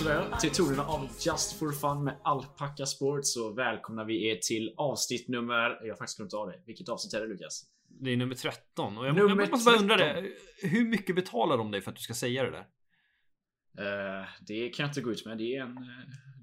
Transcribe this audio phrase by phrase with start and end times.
[0.00, 4.74] Sådär, till tonerna av Just for Fun med Alpaca Sport så välkomnar vi er till
[4.76, 5.78] avsnitt nummer...
[5.82, 6.62] Jag har faktiskt glömt av det.
[6.66, 7.64] Vilket avsnitt är det Lukas?
[7.88, 10.24] Det är nummer 13 och jag, Nummer jag måste bara undra 13.
[10.24, 10.68] det.
[10.68, 12.66] Hur mycket betalar de dig för att du ska säga det där?
[13.78, 15.38] Eh, det kan jag inte gå ut med.
[15.38, 15.82] Det är en, eh,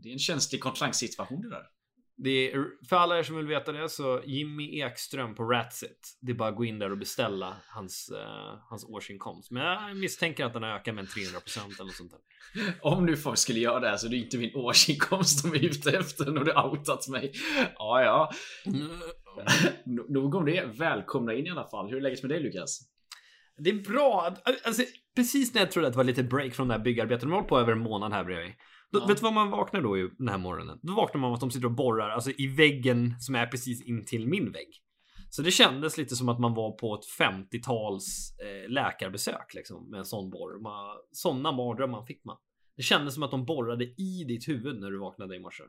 [0.04, 1.64] det är en känslig kontraktssituation det där.
[2.20, 6.18] Det är, för alla er som vill veta det så Jimmy Ekström på Ratsit.
[6.22, 9.52] Det är bara att gå in där och beställa hans, eh, hans årsinkomst.
[9.52, 12.20] Men jag misstänker att den har ökat med en 300% eller sånt där.
[12.82, 15.66] Om nu folk skulle göra det här så är det inte min årsinkomst de är
[15.66, 17.32] ute efter när du outat mig.
[17.76, 18.32] Ja, ja.
[18.66, 19.00] N-
[20.10, 20.66] Nog om det.
[20.66, 21.90] Välkomna in i alla fall.
[21.90, 22.80] Hur är läget med dig Lukas?
[23.58, 24.36] Det är bra.
[24.66, 24.84] Alltså,
[25.16, 27.22] precis när jag trodde att det var lite break från det här byggarbetet.
[27.22, 28.54] De har hållit på över en månad här bredvid.
[28.92, 29.06] Då, Ja.
[29.06, 30.80] Vet du vad man vaknar då i den här morgonen?
[30.82, 33.82] Då vaknar man av att de sitter och borrar alltså i väggen som är precis
[33.82, 34.84] intill min vägg.
[35.30, 39.98] Så det kändes lite som att man var på ett 50-tals eh, läkarbesök liksom med
[39.98, 40.62] en sån borr.
[40.62, 42.38] Man, såna mardrömmar fick man.
[42.76, 45.64] Det kändes som att de borrade i ditt huvud när du vaknade i morse.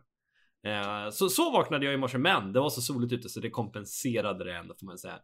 [0.66, 3.50] Eh, så, så vaknade jag i morse, men det var så soligt ute så det
[3.50, 5.18] kompenserade det ändå får man säga.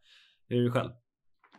[0.49, 0.91] Hur är det själv?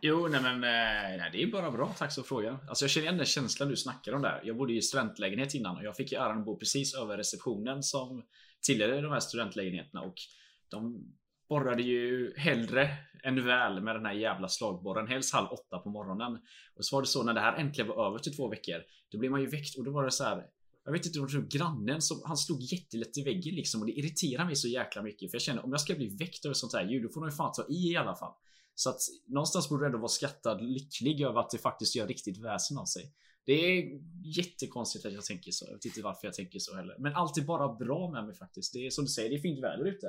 [0.00, 1.94] Jo, nej men eh, nej, det är bara bra.
[1.98, 2.58] Tack så frågan.
[2.68, 4.40] Alltså jag känner igen den känslan du snackar om där.
[4.44, 7.82] Jag bodde i studentlägenhet innan och jag fick ju äran att bo precis över receptionen
[7.82, 8.22] som
[8.66, 10.14] tillhörde de här studentlägenheterna och
[10.68, 11.04] de
[11.48, 12.90] borrade ju hellre
[13.24, 15.08] än väl med den här jävla slagborren.
[15.08, 16.38] Helst halv åtta på morgonen.
[16.76, 18.82] Och så var det så när det här äntligen var över till två veckor.
[19.12, 20.46] Då blev man ju väckt och då var det så här.
[20.84, 23.86] Jag vet inte om det var grannen som han slog jättelätt i väggen liksom och
[23.86, 26.54] det irriterar mig så jäkla mycket för jag känner om jag ska bli väckt över
[26.54, 28.32] sånt här ljud då får de ju fan ta i i alla fall.
[28.78, 32.38] Så att någonstans borde du ändå vara skattad lycklig över att det faktiskt gör riktigt
[32.44, 33.12] väsen av sig.
[33.46, 33.84] Det är
[34.38, 35.66] jättekonstigt att jag tänker så.
[35.68, 36.96] Jag vet inte varför jag tänker så heller.
[36.98, 38.72] Men allt är bara bra med mig faktiskt.
[38.72, 40.06] Det är som du säger, det är fint väder ute.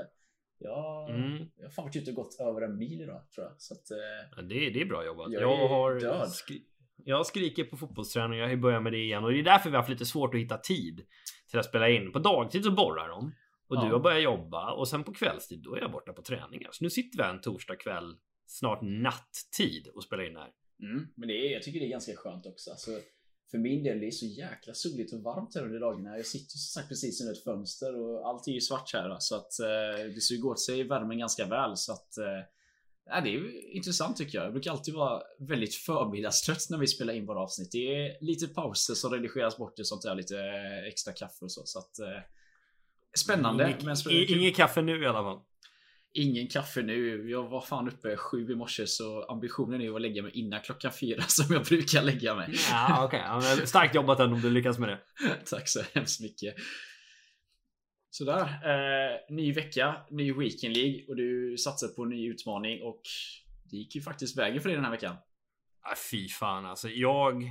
[0.60, 1.46] Jag, Mm.
[1.58, 3.56] jag har fan varit ute och gått över en mil idag tror jag.
[3.62, 3.98] Så att, eh,
[4.36, 5.32] Ja, Det, det är bra jobbat.
[5.32, 6.30] Jag Jag, har död.
[6.32, 6.64] skri-
[7.06, 8.40] jag skriker på fotbollsträning.
[8.40, 10.34] Jag har börjat med det igen och det är därför vi har haft lite svårt
[10.34, 11.06] att hitta tid
[11.50, 12.12] till att spela in.
[12.12, 13.34] På dagtid så borrar de
[13.70, 13.86] och Ja.
[13.86, 16.70] du har börjat jobba och sen på kvällstid då är jag borta på träningar.
[16.72, 18.16] Så nu sitter vi här en torsdag kväll,
[18.48, 20.50] snart nattid och spelar in här.
[20.84, 22.72] mm, men det är, jag tycker det är ganska skönt också.
[22.72, 22.92] Alltså,
[23.52, 26.18] för min del, det är så jäkla soligt och varmt här under dagarna.
[26.18, 29.16] Jag sitter som sagt precis under ett fönster och allt är ju svart här.
[29.20, 31.78] Så att eh, det suger åt sig värmen ganska väl.
[31.78, 34.46] Så att eh, det är intressant tycker jag.
[34.46, 37.72] Jag brukar alltid vara väldigt förmiddagstrött när vi spelar in våra avsnitt.
[37.72, 40.16] Det är lite pauser som redigeras bort och sånt där.
[40.16, 41.62] Lite eh, extra kaffe och så.
[41.66, 42.22] så att, eh,
[43.18, 43.64] spännande.
[43.70, 45.40] Inget, men i- inget kaffe nu i alla fall.
[46.20, 47.30] Ingen kaffe nu.
[47.30, 50.92] Jag var fan uppe sju i morse så ambitionen är att lägga mig innan klockan
[50.92, 52.56] fyra som jag brukar lägga mig.
[52.72, 55.00] Ja, men starkt jobbat ändå om du lyckas med det.
[55.46, 56.56] Tack så hemskt mycket.
[58.10, 58.42] Sådär.
[58.42, 63.02] Eh, ny vecka, ny Weekend League och du satsar på en ny utmaning och
[63.72, 65.16] det gick ju faktiskt vägen för dig den här veckan.
[65.82, 66.90] Ah, fy fan alltså.
[66.90, 67.44] Jag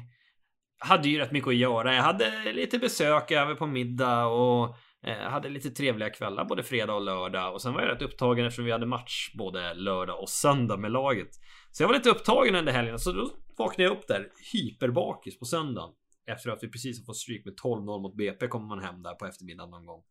[0.78, 1.94] hade ju rätt mycket att göra.
[1.94, 4.76] Jag hade lite besök över på middag och
[5.12, 7.55] hade lite trevliga kvällar både fredag och lördag.
[7.55, 10.93] Och sen var jag rätt upptagen eftersom vi hade match både lördag och söndag med
[10.93, 11.28] laget.
[11.71, 12.99] Så jag var lite upptagen under helgen.
[12.99, 15.91] Så då vaknade jag upp där hyperbakis på söndagen.
[16.27, 19.15] Efter att vi precis har fått stryk med 12-0 mot BP kommer man hem där
[19.15, 20.03] på eftermiddagen någon gång.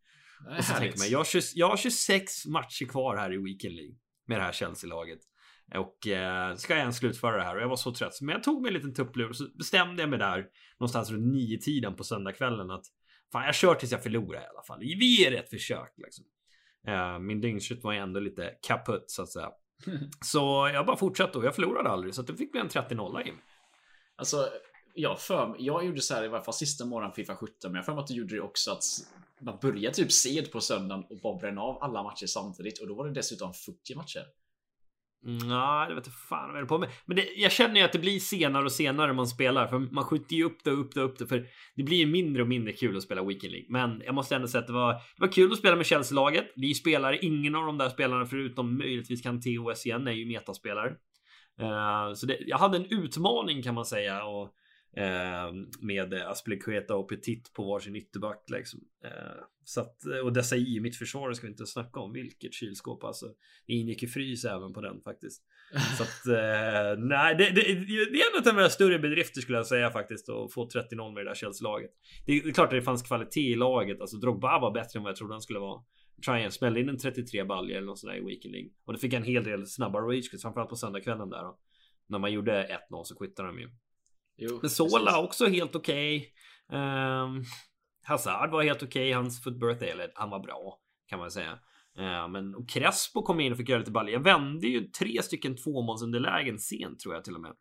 [0.57, 3.75] Och så tänker man, jag har, 20, jag har 26 matcher kvar här i Weekend
[3.75, 3.95] League.
[4.27, 5.19] Med det här Chelsea-laget.
[5.75, 8.21] Och eh, ska jag ens slutföra det här och jag var så trött.
[8.21, 10.45] Men jag tog mig en liten tupplur och så bestämde jag mig där
[10.79, 12.85] någonstans runt nio tiden på söndagskvällen att
[13.31, 14.79] fan jag kör tills jag förlorar i alla fall.
[14.79, 16.25] Vi ger ett försök liksom.
[16.87, 19.51] Eh, min dygnsrytm var ju ändå lite kaputt så att säga.
[20.25, 23.27] Så jag bara fortsatte och jag förlorade aldrig så att det fick bli en 30-0
[23.27, 23.33] in.
[24.15, 24.49] Alltså,
[24.93, 27.85] jag, för, jag gjorde så här i varje fall sista morgonen Fifa 17, men jag
[27.85, 28.83] för mig att du gjorde det också att
[29.41, 32.95] man började typ sed på söndagen och bara bränna av alla matcher samtidigt och då
[32.95, 34.23] var det dessutom 40 matcher.
[35.27, 36.89] Nej, det vet fan vad jag är på med.
[37.05, 39.67] Men det, jag känner ju att det blir senare och senare man spelar.
[39.67, 41.27] För man skjuter ju upp det och upp det och upp det.
[41.27, 43.67] För det blir ju mindre och mindre kul att spela Weekend League.
[43.69, 46.45] Men jag måste ändå säga att det var, det var kul att spela med Chelsea-laget.
[46.55, 50.89] Vi spelare, ingen av de där spelarna förutom möjligtvis kan TOS igen är ju metaspelare.
[51.61, 54.25] Uh, så det, jag hade en utmaning kan man säga.
[54.25, 54.49] Och,
[54.97, 58.79] eh, med Aspilicueta och Petit på varsin ytterback liksom.
[59.05, 59.11] Eh,
[59.63, 62.13] så att, och dessa i mitt försvar ska vi inte snacka om.
[62.13, 63.25] Vilket kylskåp alltså.
[63.67, 65.43] Det ingick ju frys även på den faktiskt.
[65.97, 69.67] Så att, eh, nej, det, det, det är en av mina större bedrifter skulle jag
[69.67, 71.91] säga faktiskt att få 30-0 med det där Chelsea-laget.
[72.25, 74.01] Det, är- det är klart att det fanns kvalitet i laget.
[74.01, 75.81] Alltså Drogba var bättre än vad jag trodde han skulle vara.
[76.25, 78.69] Tryon smällde in en 33 baljer eller något sånt där i Weekend League.
[78.85, 81.59] Och det fick en hel del snabba rage framförallt på söndagskvällen där då.
[82.07, 83.69] När man gjorde 1-0 så quittade de ju.
[84.37, 85.23] Jo, Men Sola precis.
[85.23, 86.33] också helt okej.
[86.71, 87.43] Ehm,
[88.03, 89.11] Hazard var helt okej.
[89.11, 90.79] Hans foot birthday, eller han var bra
[91.09, 91.59] kan man säga.
[91.97, 94.11] Eh, men och Crespo kom in och fick göra lite baller.
[94.11, 97.53] Jag vände ju tre stycken tvåmålsunderlägen sent tror jag till och med.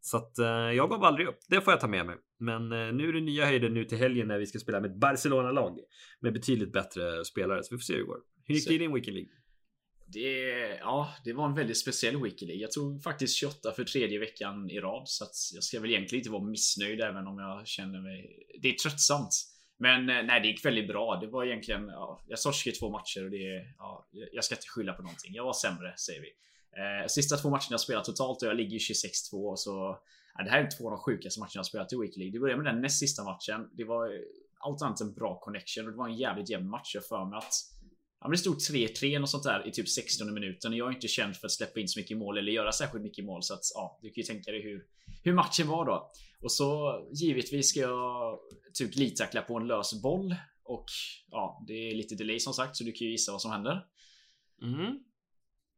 [0.00, 1.38] Så att eh, jag gav aldrig upp.
[1.48, 2.16] Det får jag ta med mig.
[2.38, 4.90] Men eh, nu är det nya höjder nu till helgen när vi ska spela med
[4.90, 5.78] ett Barcelona-lag
[6.20, 7.62] med betydligt bättre spelare.
[7.62, 8.18] Så vi får se hur det går.
[8.44, 9.30] Hur gick det i din Weekend League?
[10.14, 12.62] Det, ja, det var en väldigt speciell Weekly League.
[12.62, 15.08] Jag tog faktiskt 28 för tredje veckan i rad.
[15.08, 18.46] Så att jag ska väl egentligen inte vara missnöjd även om jag känner mig...
[18.62, 19.30] Det är tröttsamt.
[19.78, 21.18] Men eh, nej, det gick väldigt bra.
[21.20, 21.88] Det var egentligen...
[21.88, 23.74] Ja, jag torskade två matcher och det...
[23.78, 25.34] Ja, jag ska inte skylla på någonting.
[25.34, 26.28] Jag var sämre, säger vi.
[26.80, 29.98] Eh, sista två matcherna jag spelat totalt och jag ligger 26-2 så...
[30.34, 32.32] Ja, det här är två av de sjukaste matcherna jag spelat i Weekly League.
[32.32, 33.70] Det började med den näst sista matchen.
[33.72, 34.10] Det var
[34.58, 36.94] allt annat än bra connection och det var en jävligt jämn match.
[36.94, 37.54] Jag för mig att
[38.24, 41.08] Ja, det stod 3-3 och sånt där i typ 16 minuten och jag är inte
[41.08, 43.60] känd för att släppa in så mycket mål eller göra särskilt mycket mål så att
[43.74, 44.82] ja, du kan ju tänka dig hur,
[45.22, 46.12] hur matchen var då.
[46.40, 48.38] Och så givetvis ska jag
[48.74, 50.34] typ glidtackla på en lös boll
[50.64, 50.84] och
[51.30, 53.84] ja, det är lite delay som sagt så du kan ju gissa vad som händer.
[54.62, 54.98] Mm.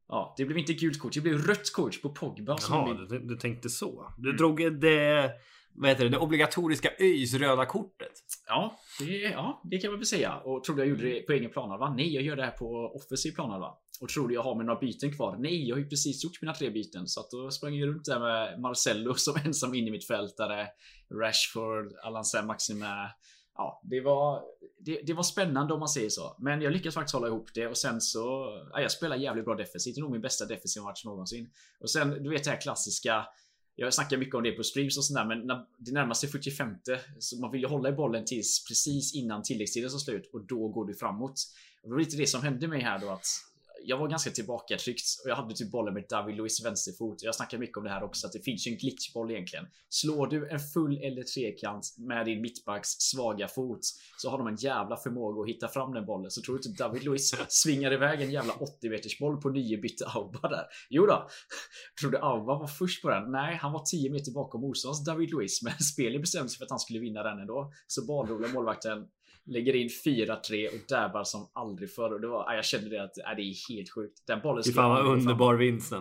[0.09, 2.59] Ja, det blev inte gult kort, det blev rött kort på Pogba.
[2.69, 4.13] Jaha, du, du, tänkte så.
[4.19, 4.37] Du mm.
[4.37, 5.33] drog det
[5.79, 8.13] vad heter det, det obligatoriska ÖIS röda kortet.
[8.47, 10.37] Ja det, ja, det kan man väl säga.
[10.37, 11.95] Och trodde jag gjorde det på egen planhalva?
[11.95, 13.75] Nej, jag gör det här på offensiv planhalva.
[14.01, 15.37] Och trodde jag har med några byten kvar?
[15.39, 17.09] Nej, jag har ju precis gjort mina tre byten.
[17.09, 20.67] Så att då sprang jag runt där med Marcello som ensam in i mitt fältare.
[21.23, 23.11] Rashford, Alan Maxime.
[23.59, 24.43] Ja, det var,
[24.81, 26.37] det, det, var spännande om man säger så.
[26.39, 28.21] Men jag lyckades faktiskt hålla ihop det och sen så...
[28.73, 29.95] Ja, jag spelar jävligt bra defensivt.
[29.95, 31.51] Det är nog min bästa defensiva match någonsin.
[31.81, 33.27] Och sen, du vet det här klassiska
[33.77, 36.69] jag snackar mycket om det på streams och sådär men när det närmar sig 45
[37.19, 40.69] så man vill ju hålla i bollen tills precis innan tilläggstiden tar slut och då
[40.69, 41.41] går du framåt.
[41.83, 43.27] Och det var lite det som hände mig här då att
[43.87, 47.23] jag var ganska tillbakatryckt och jag hade typ bollen med David Luiz vänsterfot.
[47.23, 49.67] Jag snackar mycket om det här också, att det finns ju en glitchboll egentligen.
[49.89, 53.81] Slår du en full eller trekant med din mittbacks svaga fot
[54.19, 56.31] så har de en jävla förmåga att hitta fram den bollen.
[56.31, 60.07] Så tror du inte David Luiz svingar iväg en jävla 80 meters boll på nybytte
[60.07, 60.65] Auba där?
[60.91, 61.29] Jo då.
[62.01, 63.33] Tror du Auba var först på den?
[63.33, 66.71] Nej, han var 10 meter bakom motståndars David Luiz, men spelet bestämde sig för att
[66.71, 67.73] han skulle vinna den ändå.
[67.87, 69.07] Så badroliga målvakten
[69.47, 72.13] Lägger in 4-3 och dabbar som aldrig förr.
[72.13, 74.23] Och det var, jag kände det att det är helt sjukt.
[74.27, 75.93] Den bollen skulle fan vad underbar vinst.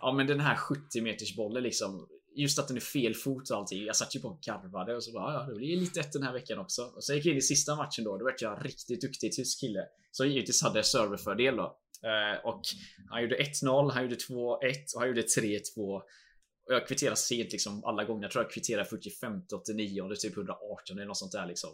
[0.00, 2.08] Ja men den här 70 meters bollen liksom.
[2.36, 3.84] Just att den är fel fot och allting.
[3.84, 6.22] Jag satt ju på och garvade och så bara ja, det blir lite ett den
[6.22, 6.82] här veckan också.
[6.82, 8.18] Och så gick jag in i sista matchen då.
[8.18, 9.84] Då vart jag riktigt duktig tysk kille.
[10.10, 11.76] Som givetvis hade serverfördel då.
[12.02, 12.62] Eh, och
[13.10, 14.58] han gjorde 1-0, han gjorde 2-1
[14.94, 15.60] och han gjorde 3-2.
[15.76, 18.22] Och jag kvitterade sent liksom alla gånger.
[18.22, 21.70] Jag tror jag kvitterade 45 89 och typ 118 eller något sånt där liksom.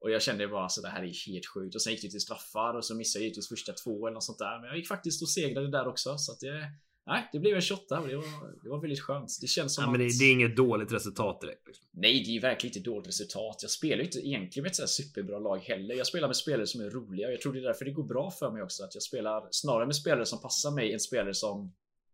[0.00, 1.74] Och jag kände bara så det här är helt sjukt.
[1.74, 4.24] Och sen gick det till straffar och så missade jag givetvis första två eller något
[4.24, 4.60] sånt där.
[4.60, 6.18] Men jag gick faktiskt och segrade där också.
[6.18, 6.72] Så att det...
[7.06, 9.38] Nej, det blev en 28 och det var, det var väldigt skönt.
[9.40, 10.18] Det känns som ja, men det, att...
[10.18, 11.66] det är inget dåligt resultat direkt.
[11.66, 11.86] Liksom.
[11.90, 13.58] Nej, det är verkligen inte dåligt resultat.
[13.62, 15.94] Jag spelar ju inte egentligen med ett så superbra lag heller.
[15.94, 17.30] Jag spelar med spelare som är roliga.
[17.30, 18.84] Jag tror det är därför det går bra för mig också.
[18.84, 21.72] Att jag spelar snarare med spelare som passar mig än spelare som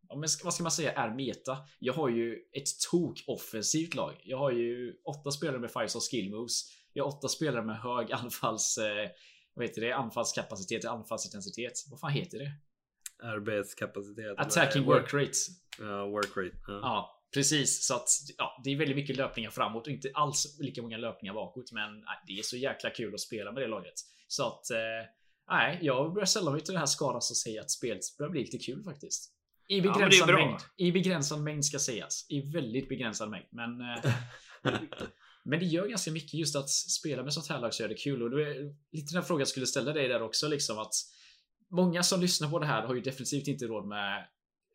[0.08, 1.58] Ja, men vad ska man säga är meta?
[1.78, 4.20] Jag har ju ett tok offensivt lag.
[4.24, 6.62] Jag har ju åtta spelare med 5 skill moves.
[6.96, 8.78] Jag har åtta spelare med hög anfalls...
[8.78, 9.10] Eh,
[9.54, 9.92] vad heter det?
[9.92, 11.72] Anfallskapacitet, anfallsintensitet.
[11.90, 12.52] Vad fan heter det?
[13.26, 14.38] Arbetskapacitet.
[14.38, 15.32] Attacking work rate.
[15.78, 16.56] Ja, work rate.
[16.66, 16.80] Ja.
[16.82, 17.22] ja.
[17.34, 17.86] precis.
[17.86, 18.08] Så att
[18.38, 21.72] ja, det är väldigt mycket löpningar framåt och inte alls lika många löpningar bakåt.
[21.72, 23.94] Men nej, det är så jäkla kul att spela med det laget.
[24.28, 24.78] Så att eh,
[25.50, 28.40] nej, jag börjar sälla mig till den här skaran som säger att spelet börjar bli
[28.40, 29.32] lite kul faktiskt.
[29.68, 30.60] I begränsad ja, mängd.
[30.76, 32.26] I begränsad mängd ska sägas.
[32.28, 33.46] I väldigt begränsad mängd.
[33.50, 34.12] Men eh,
[35.46, 37.94] Men det gör ganska mycket just att spela med sånt här lag så är det
[37.94, 38.22] kul.
[38.22, 40.94] Och då är lite den frågan jag skulle ställa dig där också liksom att
[41.68, 44.26] Många som lyssnar på det här har ju definitivt inte råd med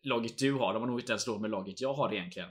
[0.04, 0.74] laget du har.
[0.74, 2.50] De har nog inte ens råd med laget jag har egentligen.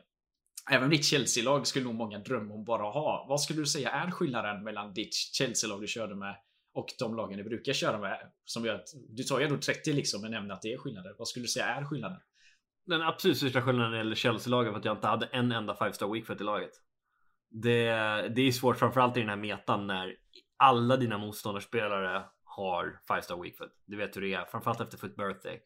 [0.71, 3.27] Även ditt Chelsea-lag skulle nog många drömma om bara ha.
[3.29, 6.37] Vad skulle du säga är skillnaden mellan ditt Chelsea-lag du körde med
[6.75, 8.33] och de lagen du brukar köra med?
[8.45, 11.15] Som gör att du tar ju ändå 30 liksom men nämner att det är skillnader.
[11.19, 12.19] Vad skulle du säga är skillnaden?
[12.87, 15.75] Den absolut största skillnaden när det gäller Chelsea-laget var att jag inte hade en enda
[15.75, 16.73] 5-star week i laget.
[17.50, 17.85] Det,
[18.35, 20.14] det är svårt framförallt i den här metan när
[20.57, 23.73] alla dina motståndarspelare har 5 star weak foot.
[23.87, 25.61] Du vet hur det är, framförallt efter foot birthday.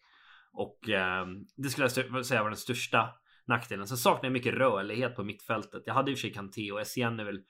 [0.53, 1.27] Och eh,
[1.57, 3.09] det skulle jag säga var den största
[3.47, 3.87] nackdelen.
[3.87, 5.83] Sen saknar jag mycket rörlighet på mittfältet.
[5.87, 7.41] Jag hade i och för sig Kanté och SCN är väl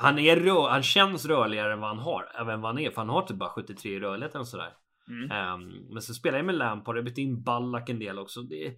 [0.00, 2.96] han, är rör, han känns rörligare än vad han har, även vad han är, för
[2.96, 4.72] han har typ bara 73 i rörlighet eller sådär.
[5.08, 5.54] Mm.
[5.54, 8.42] Um, men så spelar jag med Lampard, jag bytte in Ballack en del också.
[8.42, 8.74] Det,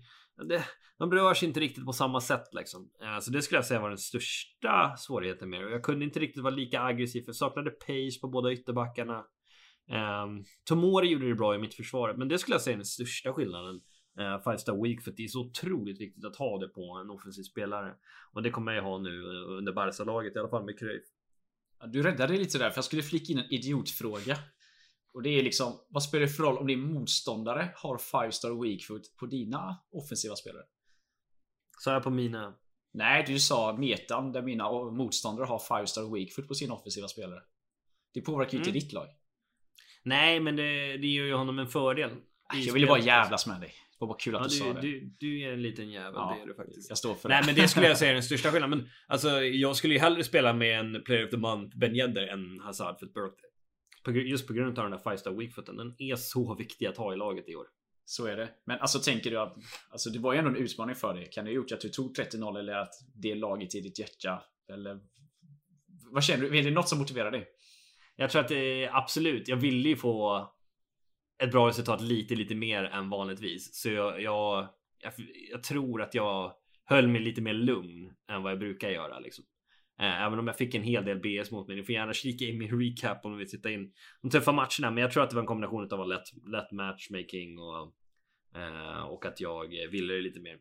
[0.49, 0.65] det,
[0.99, 2.91] de rör sig inte riktigt på samma sätt liksom.
[3.03, 5.71] Eh, så det skulle jag säga var den största svårigheten med det.
[5.71, 9.25] Jag kunde inte riktigt vara lika aggressiv, för jag saknade pace på båda ytterbackarna.
[10.25, 12.85] Um, Tomori gjorde det bra i mitt försvar, men det skulle jag säga är den
[12.85, 13.81] största skillnaden.
[14.19, 17.03] Eh, uh, Five Star Week för det är så otroligt viktigt att ha det på
[17.05, 17.95] en offensiv spelare.
[18.33, 21.05] Och det kommer jag ha nu eh, under Barca-laget i alla fall med Cruyff.
[21.87, 24.37] Du räddade lite där för jag skulle flika in en idiotfråga.
[25.13, 28.63] Och det är liksom, vad spelar det för roll om din motståndare har 5 star
[28.63, 30.65] weak foot på dina offensiva spelare?
[31.79, 32.55] Sa jag på mina?
[32.93, 37.09] Nej, du sa metan där mina motståndare har 5 star weak foot på sina offensiva
[37.09, 37.41] spelare.
[38.15, 38.69] Det påverkar ju mm.
[38.69, 39.09] inte ditt lag.
[40.03, 42.11] Nej, men det, det ger ju honom en fördel.
[42.55, 43.75] Jag ville bara jävlas med dig.
[44.01, 44.81] Det var kul att ja, du, du, sa det.
[44.81, 46.89] Du, du är en liten jävel, ja, det är du faktiskt.
[46.89, 47.47] Jag står för Nej, det.
[47.47, 48.79] men det skulle jag säga är den största skillnaden.
[48.79, 52.27] Men alltså, jag skulle ju hellre spela med en Player of the Month, Ben Yedder,
[52.27, 53.50] än Hazard för ett birthday.
[54.09, 55.77] Just på grund av den där 5 star weakfooten.
[55.77, 57.67] Den är så viktig att ha i laget i år.
[58.05, 58.49] Så är det.
[58.65, 59.57] Men alltså tänker du att
[59.91, 61.31] alltså, det var ju ändå en utmaning för dig.
[61.31, 64.43] Kan det ha gjort att du tog 30-0 eller att det laget i ditt hjärta?
[64.69, 65.01] Eller
[66.11, 66.59] vad känner du?
[66.59, 67.49] Är det något som motiverar dig?
[68.17, 69.49] Jag tror att det är absolut.
[69.49, 70.47] Jag ville ju få
[71.43, 73.75] ett bra resultat lite, lite mer än vanligtvis.
[73.75, 75.13] Så jag, jag, jag,
[75.51, 76.53] jag tror att jag
[76.85, 79.45] höll mig lite mer lugn än vad jag brukar göra liksom.
[80.01, 81.77] Eh, även om jag fick en hel del BS mot mig.
[81.77, 83.93] Ni får gärna kika in min recap om ni vill titta in
[84.23, 84.91] de tuffa matcherna.
[84.91, 87.93] Men jag tror att det var en kombination av lätt, lätt matchmaking och
[88.61, 90.59] eh, och att jag eh, ville det lite mer.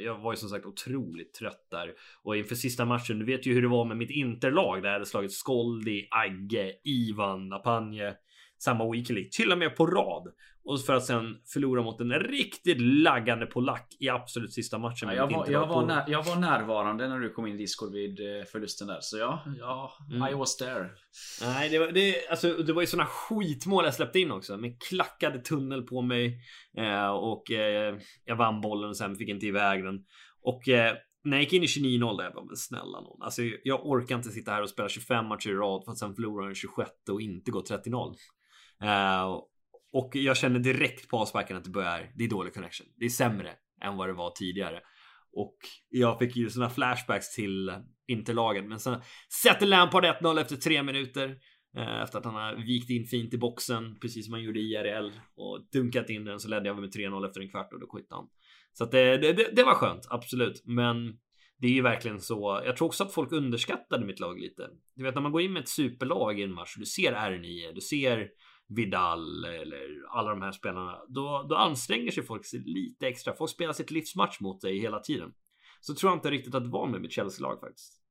[0.00, 1.92] Jag var ju som sagt otroligt trött där
[2.22, 3.18] och inför sista matchen.
[3.18, 6.72] Du vet ju hur det var med mitt interlag där jag hade slagit Skoldi, Agge,
[6.84, 8.16] Ivan, Napanje
[8.58, 10.32] samma weekly, till och med på rad.
[10.66, 15.08] Och för att sen förlora mot en riktigt laggande polack i absolut sista matchen.
[15.08, 17.92] Ja, jag, var, jag, var när, jag var närvarande när du kom in i Discord
[17.92, 18.98] vid eh, förlusten där.
[19.00, 20.32] Så ja, ja mm.
[20.32, 20.90] I was there.
[21.40, 24.56] Nej, det var, det, alltså, det var ju såna skitmål jag släppte in också.
[24.56, 26.40] Med klackade tunnel på mig.
[26.78, 30.04] Eh, och eh, jag vann bollen och sen fick inte iväg den.
[30.42, 30.94] Och eh,
[31.24, 33.22] när jag gick in i 29-0 där, jag bara, men snälla någon.
[33.22, 36.14] Alltså, jag orkar inte sitta här och spela 25 matcher i rad för att sen
[36.14, 38.14] förlora den 26 och inte gå 30-0.
[38.82, 39.42] Uh,
[39.96, 42.86] och jag känner direkt på avsparken att det börjar, det är dålig connection.
[42.96, 44.80] Det är sämre än vad det var tidigare.
[45.32, 45.56] Och
[45.88, 47.72] jag fick ju såna flashbacks till
[48.08, 48.68] interlagen.
[48.68, 49.00] Men sen
[49.42, 51.36] sätter Lampard 1-0 efter tre minuter.
[51.76, 54.72] Eh, efter att han har vikt in fint i boxen, precis som han gjorde i
[54.72, 55.10] IRL.
[55.36, 58.20] Och dunkat in den så ledde jag med 3-0 efter en kvart och då skittade
[58.20, 58.28] han.
[58.72, 60.62] Så att det, det, det, var skönt, absolut.
[60.64, 61.18] Men
[61.58, 62.62] det är ju verkligen så.
[62.64, 64.68] Jag tror också att folk underskattade mitt lag lite.
[64.96, 66.74] Du vet när man går in med ett superlag i en match.
[66.76, 68.28] Du ser R9, du ser
[68.68, 70.98] Vidal eller alla de här spelarna.
[71.08, 73.36] Då, då anstränger sig folk sig lite extra.
[73.36, 75.32] Folk spelar sitt livsmatch mot dig hela tiden.
[75.80, 78.02] Så tror jag inte riktigt att det var med mitt Chelsea-lag faktiskt.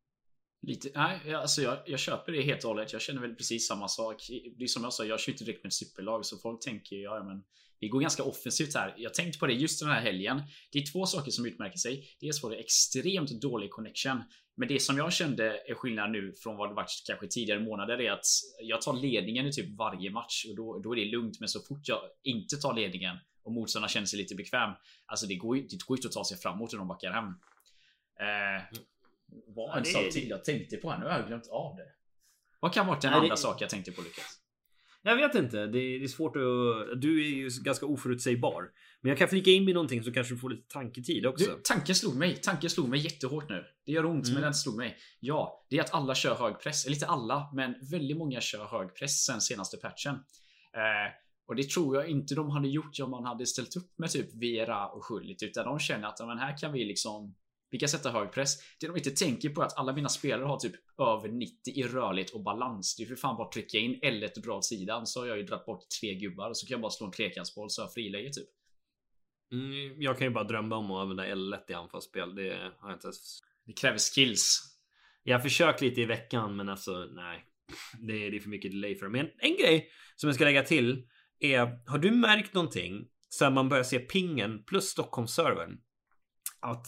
[0.62, 2.94] Lite, nej, alltså jag, jag köper det helt och hållet.
[2.94, 4.16] Jag känner väl precis samma sak.
[4.58, 6.96] Det är som jag sa, jag kör inte direkt med ett superlag så folk tänker
[6.96, 7.44] ja, men
[7.80, 8.94] vi går ganska offensivt här.
[8.98, 10.42] Jag tänkte på det just den här helgen.
[10.72, 12.08] Det är två saker som utmärker sig.
[12.20, 14.24] Dels var det extremt dålig connection.
[14.58, 18.02] Men det som jag kände är skillnad nu från vad det varit kanske tidigare månader
[18.02, 18.26] är att
[18.62, 21.40] jag tar ledningen i typ varje match och då, då är det lugnt.
[21.40, 24.72] Men så fort jag inte tar ledningen och motståndaren känner sig lite bekväm.
[25.06, 27.26] Alltså det går ju det går inte att ta sig framåt när de backar hem.
[28.20, 28.80] Eh,
[29.48, 31.00] vad en ja, sak till jag tänkte på här.
[31.00, 31.92] Nu har jag glömt av det.
[32.60, 33.38] Vad kan vara den andra det...
[33.38, 34.45] sak jag tänkte på Lukas?
[35.08, 35.58] Jag vet inte.
[35.58, 37.02] Det är, det är, svårt att...
[37.02, 38.70] Du är ju ganska oförutsägbar.
[39.02, 41.46] Men jag kan flika in med någonting så kanske du får lite tanketid också.
[41.46, 42.36] Du, tanken slog mig.
[42.36, 43.64] Tanken slog mig jättehårt nu.
[43.86, 44.34] Det gör ont, mm.
[44.34, 44.98] men den slog mig.
[45.20, 46.86] Ja, det är att alla kör hög press.
[46.86, 50.16] Eller inte alla, men väldigt många kör hög press sen senaste patchen.
[50.74, 51.12] Eh,
[51.48, 54.42] och det tror jag inte de hade gjort om man hade ställt upp med typ
[54.42, 55.44] Vera och Schullit.
[55.44, 57.36] Utan de känner att men här kan vi liksom
[57.70, 58.58] vi kan sätta hög press.
[58.80, 61.84] Det de inte tänker på är att alla mina spelare har typ över 90 i
[61.84, 62.96] rörlighet och balans.
[62.96, 65.28] Det är för fan bara att trycka in L1 och dra åt sidan så har
[65.28, 67.82] jag ju dragit bort tre gubbar och så kan jag bara slå en trekantsboll så
[67.82, 68.50] har jag friläge typ.
[69.52, 72.36] Mm, jag kan ju bara drömma om att använda L1 i anfallsspel.
[72.36, 73.40] Det har jag inte ens...
[73.66, 74.62] Det kräver skills.
[75.24, 77.46] Jag har försökt lite i veckan men alltså nej.
[78.00, 79.12] Det är, det är för mycket delay för det.
[79.12, 81.08] Men en grej som jag ska lägga till
[81.40, 85.78] är, har du märkt någonting sen man börjar se pingen plus Stockholmsservern?
[86.60, 86.88] Att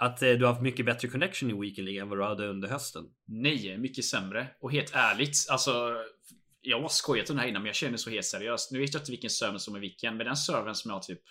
[0.00, 2.46] att eh, du har haft mycket bättre connection i Weekend League än vad du hade
[2.46, 3.04] under hösten?
[3.26, 4.48] Nej, mycket sämre.
[4.60, 5.96] Och helt ärligt, alltså
[6.60, 8.72] jag har skojat om det här innan men jag känner så helt seriöst.
[8.72, 11.02] Nu vet jag inte vilken server som är vilken, men den servern som jag har
[11.02, 11.22] typ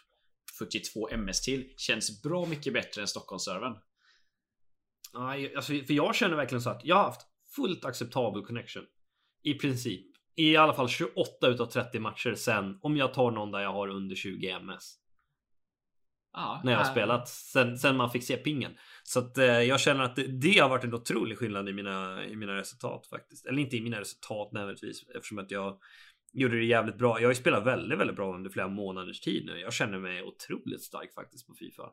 [0.57, 3.75] 42 ms till känns bra mycket bättre än Stockholmsservern.
[5.13, 7.21] Nej, alltså, för jag känner verkligen så att jag har haft
[7.55, 8.83] fullt acceptabel connection.
[9.43, 10.05] I princip.
[10.35, 13.87] I alla fall 28 utav 30 matcher sen om jag tar någon där jag har
[13.87, 14.95] under 20 ms.
[16.33, 16.91] Ja, när jag har äh...
[16.91, 18.71] spelat sen, sen man fick se pingen.
[19.03, 22.25] Så att eh, jag känner att det, det, har varit en otrolig skillnad i mina,
[22.25, 23.45] i mina resultat faktiskt.
[23.45, 25.79] Eller inte i mina resultat nödvändigtvis eftersom att jag
[26.33, 27.19] gjorde det jävligt bra.
[27.19, 29.59] Jag har ju spelat väldigt, väldigt bra under flera månaders tid nu.
[29.59, 31.89] Jag känner mig otroligt stark faktiskt på Fifa.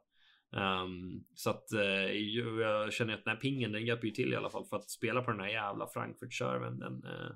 [0.53, 4.37] Um, så att uh, jag känner att den här pingen den hjälper ju till i
[4.37, 6.79] alla fall för att spela på den här jävla Frankfurt-servern.
[6.79, 7.31] Den, uh,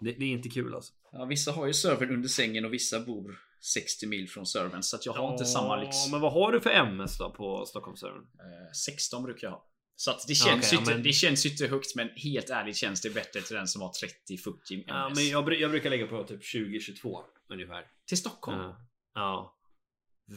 [0.00, 0.92] det, det, är inte kul alltså.
[1.12, 4.82] Ja, vissa har ju servern under sängen och vissa bor 60 mil från servern.
[4.82, 5.96] Så att jag har ja, inte samma lyx.
[6.10, 8.22] Men vad har du för MS då på Stockholmsservern?
[8.22, 9.64] Eh, 16 brukar jag ha.
[9.96, 12.76] Så att det känns, Okej, ju inte, men- det känns inte högt men helt ärligt
[12.76, 14.84] känns det bättre till den som har 30-40 ms.
[14.86, 17.86] Ja, men jag, jag brukar lägga på typ 20-22 ungefär.
[18.08, 18.58] Till Stockholm?
[18.58, 18.76] Ja.
[19.14, 19.58] ja.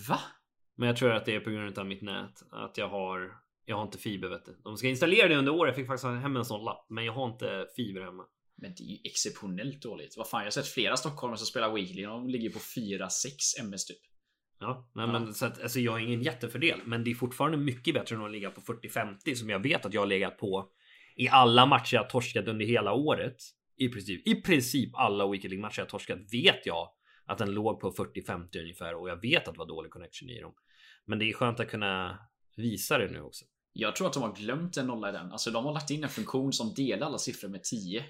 [0.10, 0.20] Va?
[0.78, 2.44] Men jag tror att det är på grund av mitt nät.
[2.52, 4.58] Att jag har jag har inte fiber vet du.
[4.64, 5.70] De ska installera det under året.
[5.70, 6.86] Jag fick faktiskt hem en sån lapp.
[6.90, 8.24] Men jag har inte fiber hemma.
[8.62, 10.18] Men det är ju exceptionellt dåligt.
[10.18, 12.04] Vad fan, jag har sett flera stockholmare som spelar Weekly.
[12.04, 13.10] De ligger på 4-6
[13.62, 13.98] ms typ.
[14.60, 15.12] Ja, nej, Ja.
[15.12, 18.26] men så att, alltså jag har ingen jättefördel, men det är fortfarande mycket bättre än
[18.26, 20.70] att ligga på 40-50 som jag vet att jag har legat på
[21.16, 23.36] i alla matcher jag torskat under hela året.
[23.78, 26.90] I princip, i princip alla League matcher jag torskat vet jag
[27.26, 30.40] att den låg på 40-50 ungefär och jag vet att det var dålig connection i
[30.42, 30.54] dem.
[31.06, 32.20] Men det är skönt att kunna
[32.56, 33.46] visa det nu också.
[33.74, 35.32] Jag tror att de har glömt en nolla i den.
[35.32, 38.06] Alltså de har lagt in en funktion som delar alla siffror med 10.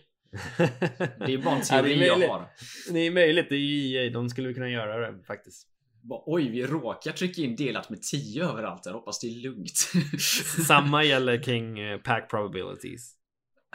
[1.26, 2.48] Det är bara en Ja, teori jag har.
[2.92, 5.68] Det är möjligt, det är EA, de skulle kunna göra det faktiskt.
[6.04, 8.82] Bara, Oj, vi råkar trycka in delat med 10 överallt.
[8.86, 9.78] Jag hoppas det är lugnt.
[10.68, 13.16] Samma gäller kring eh, pack probabilities.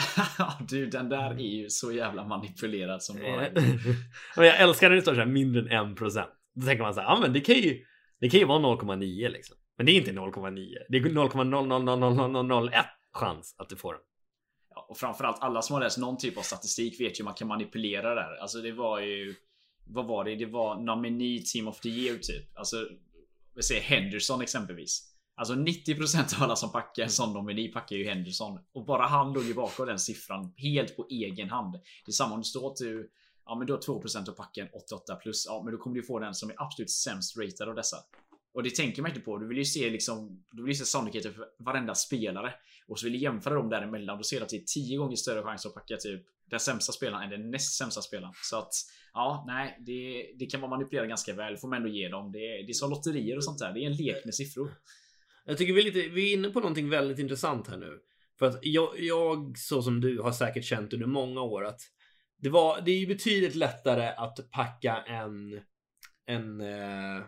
[0.68, 3.48] du, den där är ju så jävla manipulerad som bara...
[4.36, 6.25] Men jag älskar när det står så här mindre än 1%.
[6.54, 7.84] Då tänker man så här, ja men det kan ju,
[8.20, 9.56] det kan ju vara 0,9 liksom.
[9.76, 10.75] Men det är inte 0,9.
[10.88, 14.02] Det är 0,0000001 chans att du får den.
[14.86, 17.34] Ja, och framförallt alla som har läst någon typ av statistik vet ju hur man
[17.34, 18.36] kan manipulera det där.
[18.36, 19.34] Alltså det var ju...
[19.84, 20.34] Vad var det?
[20.34, 22.58] Det var nominee team of the year typ.
[22.58, 22.88] Alltså...
[23.54, 25.12] Vi säger Henderson exempelvis.
[25.34, 28.58] Alltså 90% av alla som packar en sån nominee packar ju Henderson.
[28.72, 31.72] Och bara han låg ju bakom den siffran helt på egen hand.
[31.72, 33.10] Det är samma om du står att du...
[33.46, 35.46] Ja men du har 2% att packa en 88 plus.
[35.46, 37.96] Ja men då kommer du få den som är absolut sämst ratad av dessa.
[38.54, 39.38] Och det tänker man inte på.
[39.38, 40.44] Du vill ju se liksom...
[40.50, 42.54] Du vill ju se sannolikheten för varenda spelare.
[42.88, 44.18] Och så vill du jämföra dem däremellan.
[44.18, 46.92] Då ser du att det är 10 gånger större chans att packa typ den sämsta
[46.92, 48.32] spelaren än den näst sämsta spelaren.
[48.42, 48.72] Så att
[49.12, 51.56] ja, nej, det, det kan man manipulera ganska väl.
[51.56, 52.32] Får man ändå ge dem.
[52.32, 53.72] Det, det är som lotterier och sånt där.
[53.72, 54.70] Det är en lek med siffror.
[55.44, 57.98] Jag tycker vi är, lite, vi är inne på någonting väldigt intressant här nu.
[58.38, 61.80] För att jag, jag, så som du, har säkert känt under många år att
[62.38, 65.60] det, var, det är ju betydligt lättare att packa en,
[66.26, 67.24] en, eh,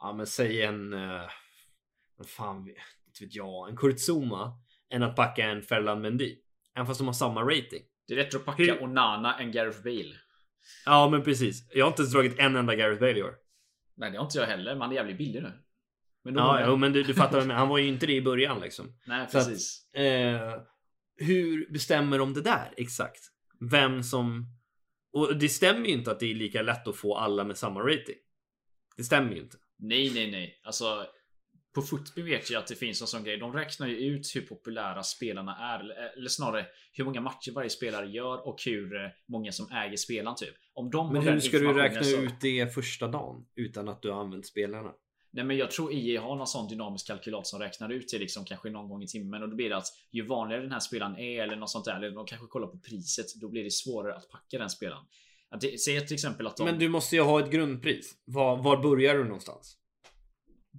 [0.00, 1.30] ja men säg en, eh,
[2.16, 6.36] vad fan, vet- jag, en Kurtzuma än att packa en Ferland Mendy.
[6.76, 7.82] Även fast de har samma rating.
[8.08, 10.14] Det är bättre att packa Hur- Onana än Gareth Bale.
[10.84, 11.68] Ja, men precis.
[11.72, 13.34] Jag har inte ens dragit en enda Gareth Bale i år.
[13.96, 14.76] Nej, det har inte jag heller.
[14.76, 15.52] Man är jävligt billig nu.
[16.24, 17.54] Men Ja, jo, men du, du fattar vad jag.
[17.54, 18.86] Han var ju inte det i början liksom.
[19.06, 19.92] Nej, Så att- precis.
[19.94, 20.60] Eh,
[21.16, 23.20] hur bestämmer de det där exakt?
[23.70, 24.46] Vem som...
[25.12, 27.80] Och det stämmer ju inte att det är lika lätt att få alla med samma
[27.80, 28.14] rating.
[28.96, 29.56] Det stämmer ju inte.
[29.78, 30.60] Nej, nej, nej.
[30.64, 31.06] Alltså,
[31.80, 33.36] på Football vet jag att det finns en sån grej.
[33.36, 35.80] De räknar ju ut hur populära spelarna är.
[35.80, 39.96] Eller, eller snarare hur många matcher varje spelare gör och hur eh, många som äger
[39.96, 40.54] spelaren typ.
[40.74, 44.10] Om de Men hur ska du räkna så- ut det första dagen utan att du
[44.10, 44.92] har använt spelarna?
[45.30, 48.44] Nej men jag tror EA har någon sån dynamisk kalkylat som räknar ut det liksom
[48.44, 51.18] kanske någon gång i timmen och då blir det att ju vanligare den här spelaren
[51.18, 54.14] är eller något sånt där eller de kanske kollar på priset då blir det svårare
[54.14, 55.04] att packa den spelaren.
[55.50, 58.14] Att det, säg till exempel att de, Men du måste ju ha ett grundpris.
[58.24, 59.76] Var, var börjar du någonstans?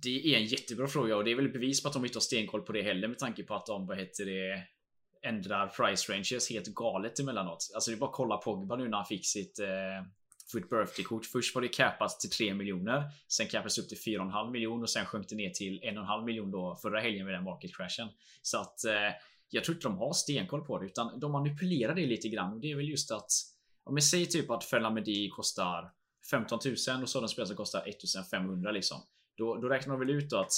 [0.03, 2.21] Det är en jättebra fråga och det är väl bevis på att de inte har
[2.21, 4.63] stenkoll på det heller med tanke på att de, vad heter det,
[5.21, 7.71] ändrar price ranges helt galet emellanåt.
[7.73, 9.67] Alltså det är bara att kolla Pogba nu när han fick sitt eh,
[10.51, 11.25] Foot Birthday-kort.
[11.25, 13.03] Först var det capat till 3 miljoner.
[13.27, 16.79] Sen capades upp till 4,5 miljoner och sen sjönk det ner till 1,5 miljon då
[16.81, 18.07] förra helgen med den market crashen.
[18.41, 18.93] Så att eh,
[19.49, 22.53] jag tror inte de har stenkoll på det utan de manipulerar det lite grann.
[22.53, 23.31] Och det är väl just att
[23.83, 25.91] om vi säger typ att Ferland Medi kostar
[26.31, 29.01] 15 000 och så har de spelare som kostar 1500 liksom.
[29.39, 30.51] Då, då räknar de väl ut att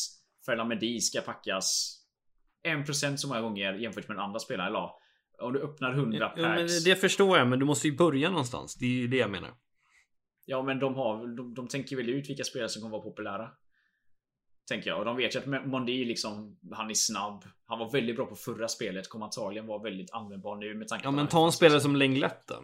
[0.45, 1.97] Ferland Medi ska packas
[2.67, 4.67] 1% så många gånger jämfört med den andra spelaren.
[4.67, 4.89] Eller
[5.41, 6.41] om du öppnar 100 packs.
[6.41, 8.75] Ja, men det förstår jag, men du måste ju börja någonstans.
[8.75, 9.51] Det är ju det jag menar.
[10.45, 13.49] Ja men de har de, de tänker väl ut vilka spelare som kommer vara populära.
[14.67, 14.99] Tänker jag.
[14.99, 17.43] Och de vet ju att Mondi liksom Han är snabb.
[17.65, 19.09] Han var väldigt bra på förra spelet.
[19.09, 22.47] Kommer antagligen vara väldigt användbar nu med tanke Ja, men ta en spelare som Lenglet
[22.47, 22.63] då.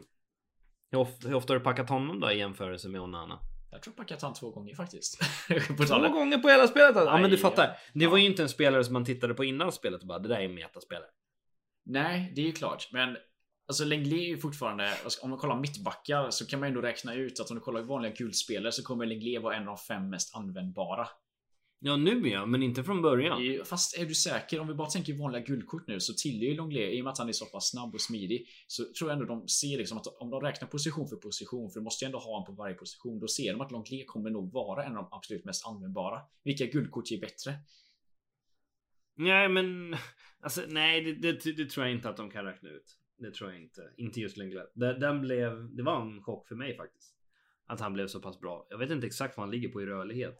[0.91, 3.39] Hur ofta har du packat honom då i jämförelse med Onana?
[3.71, 5.19] Jag tror packat han två gånger faktiskt.
[5.67, 6.95] på Två tal om- gånger på hela spelet?
[6.97, 7.13] alltså.
[7.15, 7.77] Ja, men du fattar.
[7.93, 8.21] Det var ja.
[8.21, 10.45] ju inte en spelare som man tittade på innan spelet och bara det där är
[10.45, 11.09] en metaspelare.
[11.85, 12.89] Nej, det är ju klart.
[12.91, 13.17] Men
[13.67, 17.13] alltså Lenglet är ju fortfarande, alltså, om man kollar mittbackar så kan man ändå räkna
[17.13, 20.09] ut att om du kollar vanliga guldspelare så kommer Lenglet vara en av de fem
[20.09, 21.07] mest användbara.
[21.79, 23.65] Ja, nu ja, men inte från början.
[23.65, 24.59] Fast är du säker?
[24.59, 27.17] Om vi bara tänker vanliga guldkort nu så tillhör ju Lenglet, i och med att
[27.17, 30.07] han är så pass snabb och smidig, så tror jag ändå de ser liksom att
[30.07, 32.75] om de räknar position för position, för du måste ju ändå ha en på varje
[32.75, 36.21] position, då ser de att Lenglet kommer nog vara en av de absolut mest användbara.
[36.43, 37.53] Vilka guldkort ger bättre?
[39.15, 39.95] Nej, men
[40.39, 42.97] alltså nej, det, det, det tror jag inte att de kan räkna ut.
[43.17, 43.81] Det tror jag inte.
[43.97, 44.71] Inte just Lenglet.
[44.73, 47.15] Den, den blev, det var en chock för mig faktiskt.
[47.65, 48.67] Att han blev så pass bra.
[48.69, 50.37] Jag vet inte exakt vad han ligger på i rörlighet.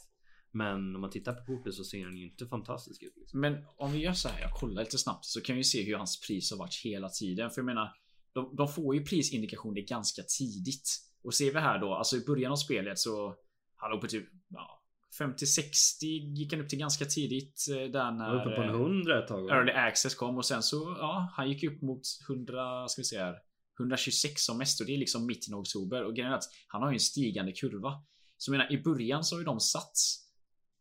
[0.52, 3.14] Men om man tittar på kortet så ser den ju inte fantastisk ut.
[3.18, 3.40] Liksom.
[3.40, 5.96] Men om vi gör så här, jag kollar lite snabbt så kan vi se hur
[5.96, 7.50] hans pris har varit hela tiden.
[7.50, 7.94] För jag menar,
[8.34, 10.90] de, de får ju prisindikationer ganska tidigt.
[11.24, 13.36] Och ser vi här då, alltså i början av spelet så
[13.76, 14.84] han låg på typ ja,
[15.20, 16.06] 50-60
[16.36, 19.50] gick han upp till ganska tidigt eh, där när uppe på en 100 ett tag.
[19.50, 23.20] Early Access kom och sen så ja, han gick upp mot 100 ska vi se
[23.20, 23.36] här
[23.80, 26.82] 126 som mest och det är liksom mitten av oktober och grejen är att han
[26.82, 27.94] har ju en stigande kurva.
[28.38, 30.27] Så jag menar i början så har ju de satts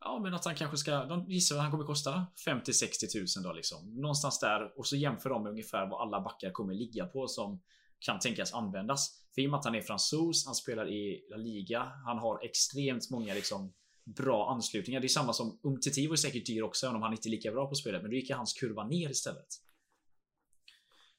[0.01, 3.53] Ja men att han kanske ska, de gissar att han kommer kosta 50-60 tusen då
[3.53, 4.01] liksom.
[4.01, 7.61] Någonstans där och så jämför de med ungefär vad alla backar kommer ligga på som
[7.99, 9.21] kan tänkas användas.
[9.35, 12.45] För i och med att han är fransos, han spelar i La Liga, han har
[12.45, 13.73] extremt många liksom
[14.05, 15.01] bra anslutningar.
[15.01, 17.53] Det är samma som Umtiti var säkert dyr också, även om han inte är lika
[17.53, 18.03] bra på spelet.
[18.03, 19.47] Men då gick hans kurva ner istället.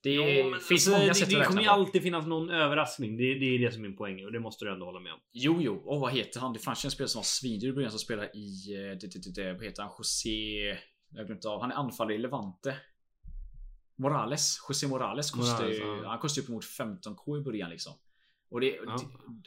[0.07, 3.17] Det jo, finns alltså, många sätt det, det kommer ju alltid finnas någon överraskning.
[3.17, 5.13] Det, det, är det som är min poäng och det måste du ändå hålla med
[5.13, 5.19] om.
[5.33, 5.75] Jo, jo.
[5.85, 6.53] Och vad heter han?
[6.53, 8.75] Det fanns en spelare som var svindyr i början som spelar i...
[8.75, 9.91] Eh, det, det, det, vad heter han?
[9.97, 10.29] José...
[11.09, 11.61] Jag glömt av.
[11.61, 12.75] Han är anfallare i Levante.
[13.95, 14.57] Morales.
[14.69, 16.01] José Morales kostar ju...
[16.03, 16.09] Ja.
[16.09, 17.93] Han kostar upp mot 15k i början liksom.
[18.49, 18.99] Och det, ja.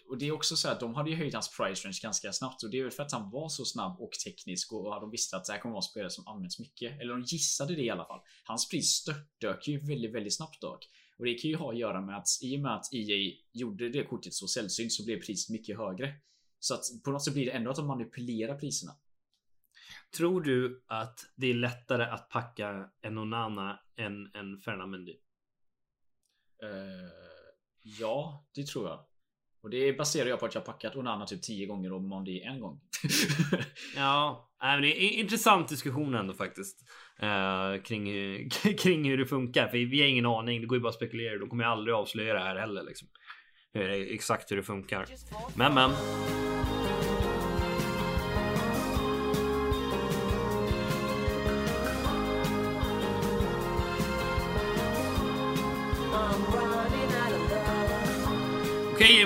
[0.09, 2.63] och det är också så att de hade ju höjt hans price range ganska snabbt
[2.63, 5.37] och det är väl för att han var så snabb och teknisk och de visste
[5.37, 7.01] att det här kommer vara spelare som används mycket.
[7.01, 8.21] Eller de gissade det i alla fall.
[8.45, 10.89] Hans pris störtdök ju väldigt, väldigt snabbt dock.
[11.19, 13.89] Och det kan ju ha att göra med att i och med att EA gjorde
[13.89, 16.15] det kortet så sällsynt så blev priset mycket högre.
[16.59, 18.93] Så att på något sätt blir det ändå att de manipulerar priserna.
[20.17, 25.13] Tror du att det är lättare att packa en Onana än en Fernand Mendy?
[26.63, 27.30] Uh...
[27.83, 29.01] Ja, det tror jag.
[29.63, 32.61] Och det baserar jag på att jag packat Onana typ 10 gånger och Mondi en
[32.61, 32.81] gång.
[33.97, 36.79] ja, det är intressant diskussion ändå faktiskt.
[37.23, 38.05] Uh, kring,
[38.79, 39.69] kring hur det funkar.
[39.69, 40.61] För vi har ingen aning.
[40.61, 41.39] Det går ju bara att spekulera.
[41.39, 43.09] De kommer aldrig avslöja det här heller liksom.
[44.15, 45.07] Exakt hur det funkar.
[45.57, 45.91] Men men.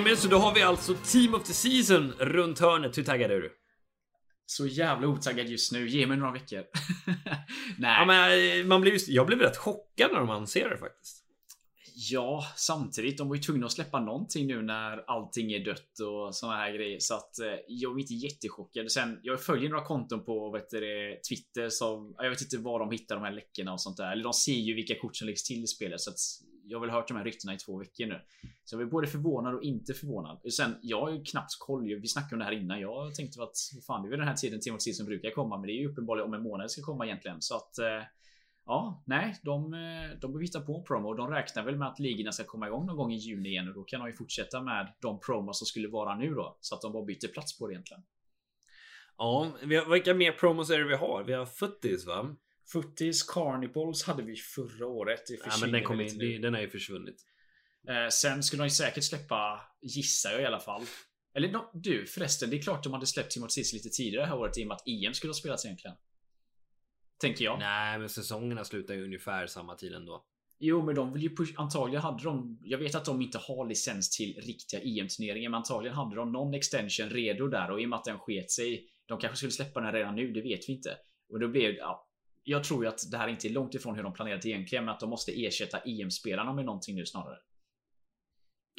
[0.05, 2.97] Emil, så då har vi alltså Team of the Season runt hörnet.
[2.97, 3.51] Hur taggad är du?
[4.45, 5.89] Så jävla otaggad just nu.
[5.89, 6.59] Ge mig några veckor.
[7.77, 7.97] Nej.
[7.99, 11.23] Ja, men eh, man blir just, jag blev rätt chockad när de annonserade det faktiskt.
[12.11, 13.17] Ja, samtidigt.
[13.17, 16.73] De var ju tvungna att släppa någonting nu när allting är dött och såna här
[16.73, 16.99] grejer.
[16.99, 18.91] Så att eh, jag är inte jättechockad.
[18.91, 22.91] Sen, jag följer några konton på vet du, Twitter som jag vet inte var de
[22.91, 24.11] hittar de här läckorna och sånt där.
[24.11, 26.01] Eller de ser ju vilka kort som läggs till i spelet.
[26.01, 26.19] Så att
[26.67, 28.21] jag har väl hört de här ryktena i två veckor nu.
[28.63, 30.53] Så jag är både förvånad och inte förvånad.
[30.53, 31.83] Sen, jag har ju knappt koll.
[31.83, 32.79] Vi snackade om det här innan.
[32.79, 35.57] Jag tänkte att fan, det är väl den här tiden Team of som brukar komma.
[35.57, 37.41] Men det är ju uppenbarligen om en månad ska komma egentligen.
[37.41, 38.03] Så att eh,
[38.65, 41.13] Ja, nej, de, eh, de behöver hitta på en promo.
[41.13, 43.73] De räknar väl med att ligorna ska komma igång någon gång i juni igen och
[43.73, 46.57] då kan de ju fortsätta med de promos som skulle vara nu då.
[46.61, 48.03] Så att de bara byter plats på det egentligen.
[49.17, 51.23] Ja, vi har, vilka mer promos är det vi har?
[51.23, 52.35] Vi har Futtis va?
[52.71, 55.27] Futtis Carnivals hade vi förra året.
[55.27, 57.25] Det ja, men den, kom in, den har ju försvunnit.
[57.87, 60.83] Eh, sen skulle de ju säkert släppa, gissar jag i alla fall.
[61.33, 64.37] Eller no, du förresten, det är klart de hade släppt Timothy lite tidigare det här
[64.37, 65.97] året i och med att EM skulle ha spelats egentligen.
[67.21, 67.59] Tänker jag.
[67.59, 70.25] Nej, men säsongerna slutar ju ungefär samma tid ändå.
[70.59, 72.59] Jo, men de vill ju push, antagligen hade de.
[72.61, 76.31] Jag vet att de inte har licens till riktiga EM turneringar, men antagligen hade de
[76.31, 78.89] någon extension redo där och i och med att den sket sig.
[79.05, 80.97] De kanske skulle släppa den redan nu, det vet vi inte.
[81.29, 82.07] Och då blev ja,
[82.47, 84.93] jag tror ju att det här inte är långt ifrån hur de planerat egentligen, men
[84.93, 87.37] att de måste ersätta EM-spelarna med någonting nu snarare.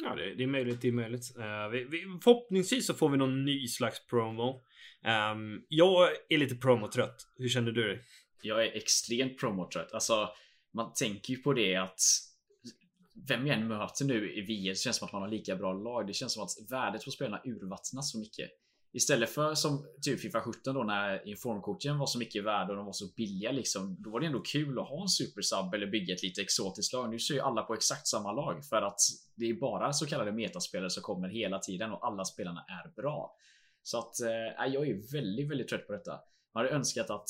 [0.03, 0.81] Ja, det, det är möjligt.
[0.81, 1.37] Det är möjligt.
[1.37, 4.63] Uh, vi, vi, förhoppningsvis så får vi någon ny slags promo.
[5.33, 7.15] Um, jag är lite promotrött.
[7.35, 8.01] Hur känner du dig?
[8.41, 9.93] Jag är extremt promotrött.
[9.93, 10.29] Alltså,
[10.73, 11.99] man tänker ju på det att
[13.27, 15.55] vem jag än möter nu i VM så känns det som att man har lika
[15.55, 16.07] bra lag.
[16.07, 18.49] Det känns som att värdet på spelarna urvattnas så mycket.
[18.91, 22.85] Istället för som typ Fifa 17 då när informkorten var så mycket värda och de
[22.85, 23.95] var så billiga liksom.
[23.99, 27.09] Då var det ändå kul att ha en supersub eller bygga ett lite exotiskt lag.
[27.09, 28.99] Nu ser ju alla på exakt samma lag för att
[29.35, 33.35] det är bara så kallade metaspelare som kommer hela tiden och alla spelarna är bra.
[33.83, 36.19] Så att eh, jag är väldigt, väldigt trött på detta.
[36.53, 37.29] Man hade önskat att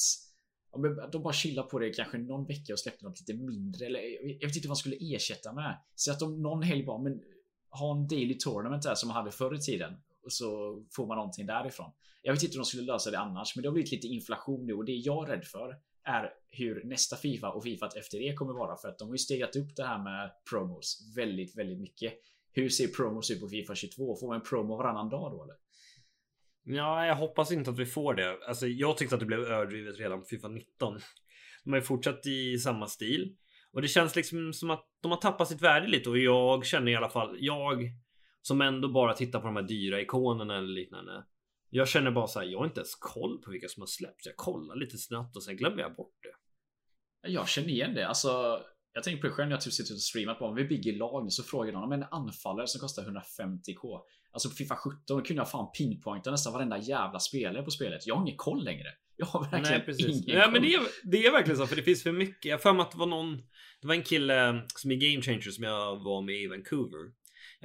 [1.11, 3.85] de bara chillar på det kanske någon vecka och släppte något lite mindre.
[3.85, 3.99] Eller
[4.41, 5.77] jag vet inte vad man skulle ersätta med.
[5.95, 7.21] Så att de någon helg bara, men
[7.69, 9.93] ha en daily tournament där som man hade förr i tiden.
[10.27, 11.91] Och så får man någonting därifrån.
[12.21, 14.65] Jag vet inte hur de skulle lösa det annars, men det har blivit lite inflation
[14.65, 18.33] nu och det jag är rädd för är hur nästa Fifa och Fifa efter det
[18.33, 21.79] kommer vara för att de har ju stegat upp det här med promos väldigt, väldigt
[21.79, 22.13] mycket.
[22.51, 24.15] Hur ser promos ut på Fifa 22?
[24.15, 25.55] Får man en promo varannan dag då eller?
[26.63, 28.37] Ja, jag hoppas inte att vi får det.
[28.47, 30.99] Alltså, jag tyckte att det blev överdrivet redan på Fifa 19.
[31.63, 33.35] De har ju fortsatt i samma stil
[33.73, 36.91] och det känns liksom som att de har tappat sitt värde lite och jag känner
[36.91, 37.91] i alla fall jag
[38.47, 41.23] som ändå bara tittar på de här dyra ikonerna eller liknande.
[41.69, 44.25] Jag känner bara så här, jag har inte ens koll på vilka som har släppts.
[44.25, 47.29] Jag kollar lite snabbt och sen glömmer jag bort det.
[47.29, 48.07] Jag känner igen det.
[48.07, 48.61] Alltså,
[48.93, 50.93] jag tänker på det själv när jag typ sitter och streamat på om vi bygger
[50.93, 54.01] lag så frågar någon om en anfallare som kostar 150k.
[54.31, 58.07] Alltså på Fifa 17 kunde jag fan pinpointa nästan varenda jävla spelare på spelet.
[58.07, 58.87] Jag har ingen koll längre.
[59.19, 60.05] Jag har verkligen Nej, precis.
[60.05, 60.53] ingen ja, koll.
[60.53, 62.45] men det är, det är verkligen så för det finns för mycket.
[62.45, 63.37] Jag för mig att det var någon.
[63.81, 67.11] Det var en kille som är game changer som jag var med i Vancouver.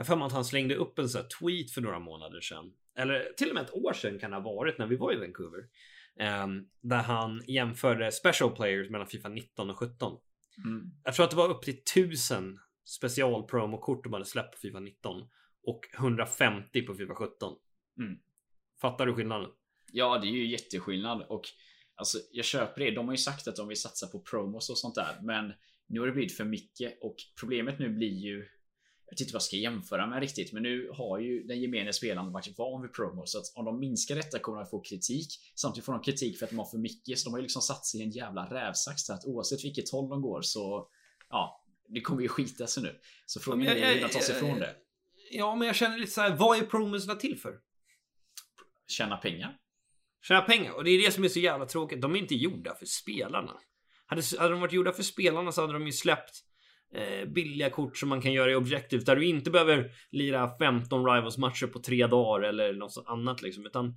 [0.03, 2.73] Jag för mig att han slängde upp en sån tweet för några månader sedan.
[2.97, 5.17] Eller till och med ett år sedan kan det ha varit när vi var i
[5.17, 5.61] Vancouver.
[6.45, 10.19] Um, där han jämförde special players mellan Fifa 19 och 17.
[10.65, 10.91] Mm.
[11.05, 14.81] Jag tror att det var upp till 1000 special promokort de hade släppt på Fifa
[14.81, 15.23] 19
[15.63, 17.57] och 150 på Fifa 17.
[17.99, 18.19] Mm.
[18.81, 19.51] Fattar du skillnaden?
[19.93, 21.43] Ja, det är ju jätteskillnad och
[21.95, 22.91] alltså jag köper det.
[22.91, 25.53] De har ju sagt att de vill satsa på promos och sånt där, men
[25.87, 28.49] nu har det blivit för mycket och problemet nu blir ju
[29.13, 31.93] jag vet inte vad jag ska jämföra med riktigt, men nu har ju den gemene
[31.93, 35.29] spelaren varit van vid promo så att om de minskar detta kommer de få kritik.
[35.55, 37.63] Samtidigt får de kritik för att de har för mycket, så de har ju liksom
[37.63, 40.89] satt sig i en jävla rävsax att oavsett vilket håll de går så
[41.31, 43.01] ja, det kommer ju skita sig nu.
[43.27, 44.77] Så frågan är hur de tar sig ifrån det.
[45.31, 47.59] Ja, men jag känner lite så här, vad är promosarna till för?
[48.89, 49.59] Tjäna pengar.
[50.23, 52.03] Tjäna pengar och det är det som är så jävla tråkigt.
[52.03, 53.53] De är inte gjorda för spelarna.
[54.07, 56.45] Hade, hade de varit gjorda för spelarna så hade de ju släppt
[56.95, 61.07] Eh, billiga kort som man kan göra i objektivt där du inte behöver lira 15
[61.07, 63.95] Rivals matcher på tre dagar eller något annat liksom, utan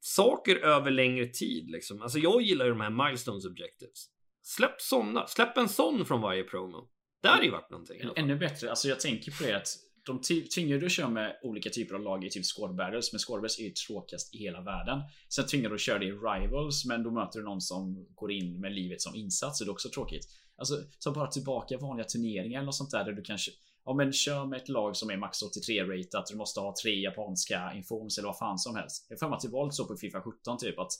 [0.00, 2.02] saker över längre tid liksom.
[2.02, 4.06] Alltså jag gillar ju de här Milestones Objectives.
[4.42, 5.26] Släpp sådana.
[5.26, 6.88] släpp en sån från varje promo.
[7.22, 8.00] Det hade ju varit någonting.
[8.16, 9.68] Ännu bättre, alltså jag tänker på det att
[10.06, 10.20] de
[10.54, 13.40] tvingar du att köra med olika typer av lag i typ squad battles, men squad
[13.40, 14.98] battles är ju tråkigast i hela världen.
[15.28, 18.32] Sen tvingar du att köra det i rivals, men då möter du någon som går
[18.32, 20.26] in med livet som insats, så det är också tråkigt.
[20.56, 23.50] Alltså ta bara tillbaka vanliga turneringar eller något sånt där där du kanske
[23.86, 26.26] Ja men kör med ett lag som är max 83 ratat.
[26.26, 29.06] Du måste ha tre japanska informs eller vad fan som helst.
[29.08, 30.92] Jag får mig att det var lite så på Fifa 17 typ att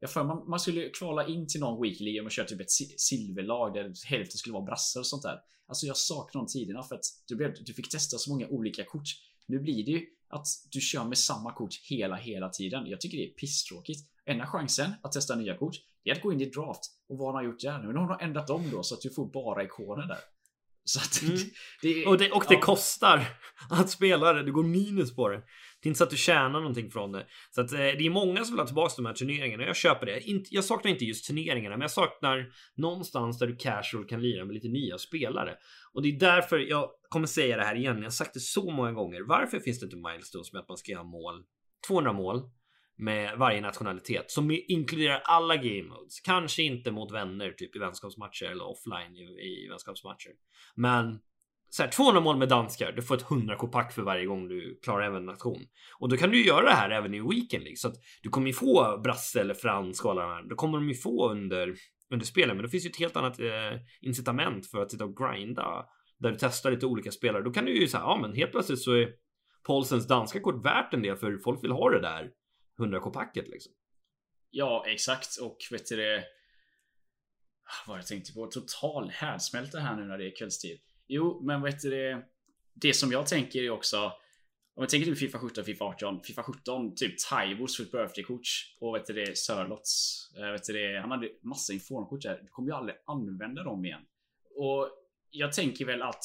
[0.00, 3.74] jag för man, man skulle kvala in till någon weekly och köra typ ett silverlag
[3.74, 5.40] där hälften skulle vara brassar och sånt där.
[5.66, 8.84] Alltså jag saknar de tiderna för att du, blev, du fick testa så många olika
[8.84, 9.08] kort.
[9.46, 12.86] Nu blir det ju att du kör med samma kort hela, hela tiden.
[12.86, 14.00] Jag tycker det är pisstråkigt.
[14.24, 16.80] Enda chansen att testa nya kort, det är att gå in i draft.
[17.08, 17.92] Och vad har de gjort där nu?
[17.92, 20.18] Nu har de ändrat om då så att du får bara ikoner där.
[20.84, 21.36] Så att mm.
[21.82, 22.60] det, och det, och det ja.
[22.60, 23.28] kostar
[23.70, 24.42] att spela det.
[24.42, 25.36] Det går minus på det.
[25.82, 27.26] Det är inte så att du tjänar någonting från det.
[27.50, 29.64] Så att eh, det är många som vill ha tillbaka de här turneringarna.
[29.64, 30.22] Jag köper det.
[30.50, 34.54] jag saknar inte just turneringarna, men jag saknar någonstans där du casual kan lira med
[34.54, 35.54] lite nya spelare.
[35.92, 37.96] Och det är därför jag kommer säga det här igen.
[37.96, 39.22] Jag har sagt det så många gånger.
[39.22, 41.44] Varför finns det inte milestones med att man ska göra mål?
[41.88, 42.42] 200 mål
[42.98, 46.20] med varje nationalitet som inkluderar alla game modes.
[46.20, 50.32] Kanske inte mot vänner, typ i vänskapsmatcher eller offline i, i vänskapsmatcher.
[50.74, 51.18] Men
[51.70, 54.80] så här, 200 mål med danskar, du får ett 100 kopack för varje gång du
[54.82, 55.66] klarar även en nation.
[55.98, 57.76] Och då kan du göra det här även i Weekend League.
[57.76, 60.42] Så att du kommer ju få brasse eller fransk och alla de här.
[60.42, 61.74] Då kommer de ju få under,
[62.10, 62.56] under spelen.
[62.56, 65.86] Men det finns ju ett helt annat eh, incitament för att sitta och grinda.
[66.18, 67.42] Där du testar lite olika spelare.
[67.42, 69.08] Då kan du ju säga, ja men helt plötsligt så är
[69.66, 72.30] Paulsens danska kort värt en del för folk vill ha det där
[72.78, 73.72] 100k-packet liksom.
[74.50, 75.36] Ja, exakt.
[75.36, 76.24] Och vet du det...
[77.64, 78.46] Ah, vad jag tänkte på?
[78.46, 80.80] Total härdsmälta här nu när det är kvällstid.
[81.06, 82.22] Jo, men vet du det?
[82.74, 84.12] Det som jag tänker är också
[84.76, 88.14] om jag tänker typ Fifa 17, Fifa 18, Fifa 17, typ Taibos för birthdaykort.
[88.14, 88.48] birthday-kort
[88.80, 90.18] och vet du det, Sörlots.
[90.38, 92.40] Eh, vet du det, han hade massa informkort där.
[92.42, 94.00] Du kommer ju aldrig använda dem igen.
[94.56, 94.90] Och
[95.30, 96.24] jag tänker väl att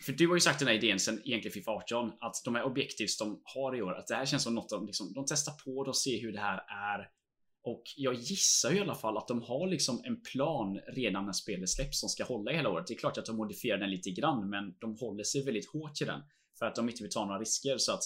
[0.00, 2.64] för du har ju sagt den här idén sen egentligen Fifa 18 att de här
[2.64, 5.52] objektivs de har i år att det här känns som något de liksom, de testar
[5.64, 6.60] på de ser hur det här
[6.96, 7.10] är.
[7.62, 11.32] Och jag gissar ju i alla fall att de har liksom en plan redan när
[11.32, 12.86] spelet släpps som ska hålla hela året.
[12.86, 15.94] Det är klart att de modifierar den lite grann, men de håller sig väldigt hårt
[15.94, 16.22] till den
[16.58, 18.02] för att de inte vill ta några risker så att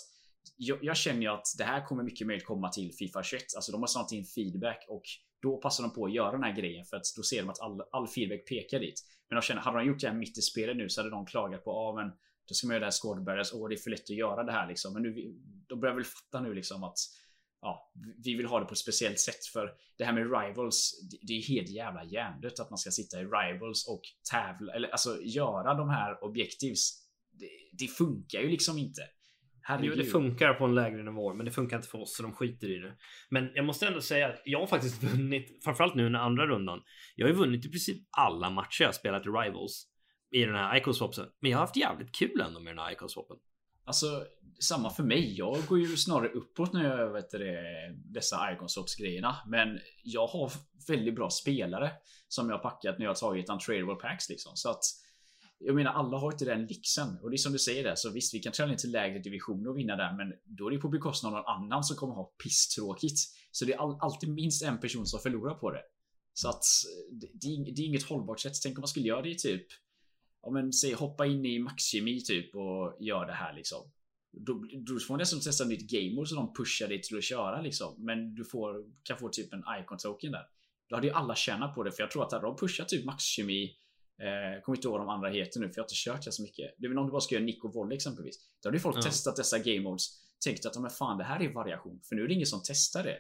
[0.57, 3.43] jag, jag känner ju att det här kommer mycket möjligt komma till Fifa 21.
[3.57, 5.03] Alltså de har snart in feedback och
[5.43, 7.61] då passar de på att göra den här grejen för att då ser de att
[7.61, 9.01] all, all feedback pekar dit.
[9.29, 11.27] Men de känner, hade de gjort det här mitt i spelet nu så hade de
[11.27, 12.13] klagat på, ja ah, men
[12.49, 14.53] då ska man göra det här skådebärgare, åh det är för lätt att göra det
[14.53, 14.93] här liksom.
[14.93, 15.35] Men nu,
[15.67, 16.99] de börjar väl fatta nu liksom att
[17.63, 17.93] ja,
[18.25, 21.01] vi vill ha det på ett speciellt sätt för det här med rivals.
[21.23, 25.23] Det är helt jävla hjärndött att man ska sitta i rivals och tävla eller alltså
[25.23, 27.07] göra de här objektivs.
[27.31, 29.03] Det, det funkar ju liksom inte.
[29.71, 29.93] Herregud.
[29.97, 32.33] Jo, det funkar på en lägre nivå, men det funkar inte för oss så de
[32.33, 32.97] skiter i det.
[33.29, 36.83] Men jag måste ändå säga att jag har faktiskt vunnit, framförallt nu under andra rundan.
[37.17, 39.87] Jag har ju vunnit i princip alla matcher jag spelat i Rivals
[40.31, 41.27] i den här Icoswapsen.
[41.41, 43.37] Men jag har haft jävligt kul ändå med den här Icoswapen.
[43.85, 44.07] Alltså,
[44.61, 45.35] samma för mig.
[45.37, 47.63] Jag går ju snarare uppåt när jag vet det,
[48.15, 49.37] dessa Iconswaps grejerna.
[49.47, 50.53] Men jag har
[50.89, 51.91] väldigt bra spelare
[52.29, 54.53] som jag har packat när jag tagit untradable packs liksom.
[54.55, 54.83] Så att
[55.63, 58.11] jag menar alla har inte den lyxen och det är som du säger där så
[58.11, 60.79] visst vi kan träna ner till lägre divisioner och vinna där men då är det
[60.79, 63.19] på bekostnad av någon annan som kommer ha pisstråkigt.
[63.51, 65.83] Så det är all, alltid minst en person som förlorar på det.
[66.33, 66.65] Så att
[67.11, 67.27] det,
[67.75, 68.53] det är inget hållbart sätt.
[68.63, 69.67] Tänk om man skulle göra det typ
[70.43, 73.91] Ja men säg hoppa in i maxkemi typ och gör det här liksom.
[74.33, 77.25] Då, då får man dessutom testa nytt game mode så de pushar dig till att
[77.25, 77.95] köra liksom.
[77.99, 80.47] Men du får, kan få typ en icon token där.
[80.89, 83.05] Då hade ju alla tjänat på det för jag tror att hade de pushat typ
[83.05, 83.77] maxkemi
[84.21, 86.33] Eh, kommer inte ihåg vad de andra heter nu för jag har inte kört det
[86.33, 86.75] så mycket.
[86.79, 88.37] Det är väl om du bara ska göra nick och volley exempelvis.
[88.63, 89.05] Då hade ju folk mm.
[89.05, 90.03] testat dessa game modes.
[90.45, 92.01] Tänkt att men fan det här är variation.
[92.09, 93.19] För nu är det ingen som testar det.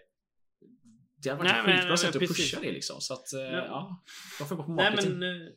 [1.23, 3.01] Det hade varit Nej, ett skitbra sätt att pusha det liksom.
[3.01, 3.67] Så att eh, ja.
[3.67, 4.03] ja.
[4.41, 5.19] Varför gå på marketing?
[5.19, 5.53] Nej,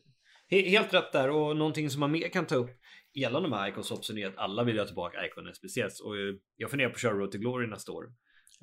[0.50, 2.70] men, eh, helt rätt där och någonting som man mer kan ta upp
[3.14, 6.14] gällande de här Icons är att alla vill ha tillbaka Icon SPCS och
[6.56, 8.04] jag funderar på att köra Road to Glory nästa år.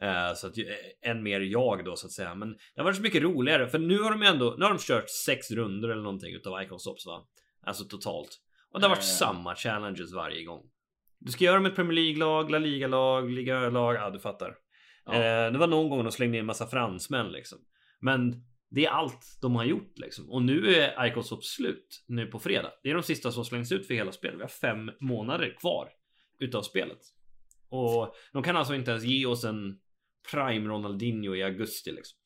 [0.03, 0.53] Uh, så att
[1.01, 2.35] än mer jag då så att säga.
[2.35, 4.55] Men det har varit så mycket roligare för nu har de ändå.
[4.57, 7.27] Nu har de kört sex runder eller någonting utav Icon Stops va?
[7.65, 8.29] Alltså totalt.
[8.71, 9.17] Och det har varit uh.
[9.19, 10.63] samma challenges varje gång.
[11.19, 13.95] Du ska göra med ett Premier League-lag, La Liga-lag, Liga-lag.
[13.95, 14.55] Ja, du fattar.
[15.05, 15.49] Ja.
[15.51, 17.57] Det var någon gång de slängde in en massa fransmän liksom.
[17.99, 20.29] Men det är allt de har gjort liksom.
[20.29, 22.71] Och nu är Icon Stops slut nu på fredag.
[22.83, 24.37] Det är de sista som slängs ut för hela spelet.
[24.37, 25.89] Vi har fem månader kvar
[26.39, 26.99] utav spelet.
[27.71, 29.79] Och de kan alltså inte ens ge oss en
[30.31, 32.17] Prime Ronaldinho i augusti liksom.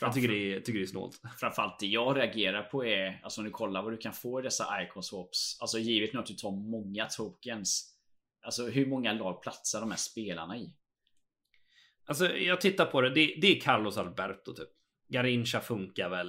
[0.00, 1.20] Jag tycker det är, tycker det är snålt.
[1.40, 4.42] Framförallt det jag reagerar på är Alltså om du kollar vad du kan få i
[4.42, 7.94] dessa icon swaps Alltså givet nu att du tar många tokens
[8.42, 10.74] Alltså hur många lag platsar de här spelarna i?
[12.04, 14.68] Alltså jag tittar på det, det, det är Carlos Alberto typ
[15.08, 16.28] Garincha funkar väl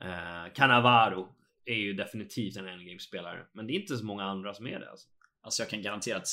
[0.00, 4.66] eh, Cannavaro är ju definitivt en endgame-spelare Men det är inte så många andra som
[4.66, 5.08] är det alltså.
[5.40, 6.28] Alltså jag kan garantera att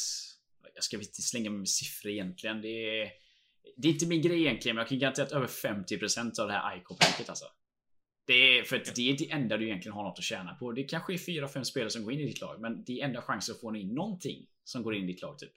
[0.76, 3.12] Jag ska inte slänga mig med siffror egentligen Det är
[3.78, 6.54] det är inte min grej egentligen, men jag kan garantera att över 50% av det
[6.54, 7.46] här IK-packet alltså.
[8.28, 10.72] Det är för att det är det enda du egentligen har något att tjäna på.
[10.72, 13.22] Det kanske är 4-5 spelare som går in i ditt lag, men det är enda
[13.22, 15.52] chansen att få in någonting som går in i ditt lag typ.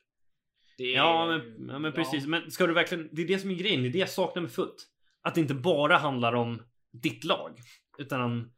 [0.79, 2.23] Är, ja, men, ja, men precis.
[2.23, 2.29] Ja.
[2.29, 3.09] Men ska du verkligen?
[3.12, 3.83] Det är det som är grejen.
[3.83, 4.88] Det är det jag saknar med FUT.
[5.23, 6.62] Att det inte bara handlar om
[6.93, 7.59] ditt lag,
[7.99, 8.53] utan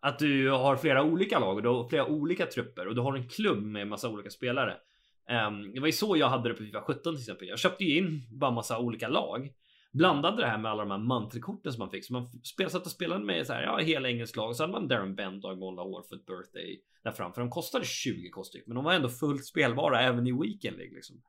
[0.00, 3.16] att du har flera olika lag och du har flera olika trupper och du har
[3.16, 4.76] en klubb med massa olika spelare.
[5.30, 7.48] Um, det var ju så jag hade det på Fifa 17 till exempel.
[7.48, 9.52] Jag köpte ju in bara massa olika lag.
[9.92, 12.04] Blandade det här med alla de här mantrikorten som man fick.
[12.04, 12.30] Så man
[12.70, 14.56] satt och spelade med så här, ja, hela engelsk lag.
[14.56, 17.40] Så hade man Darren Bent och Agola Warford Birthday där framför.
[17.40, 21.22] De kostade 20 kostar Men de var ändå fullt spelbara även i Weekend League liksom.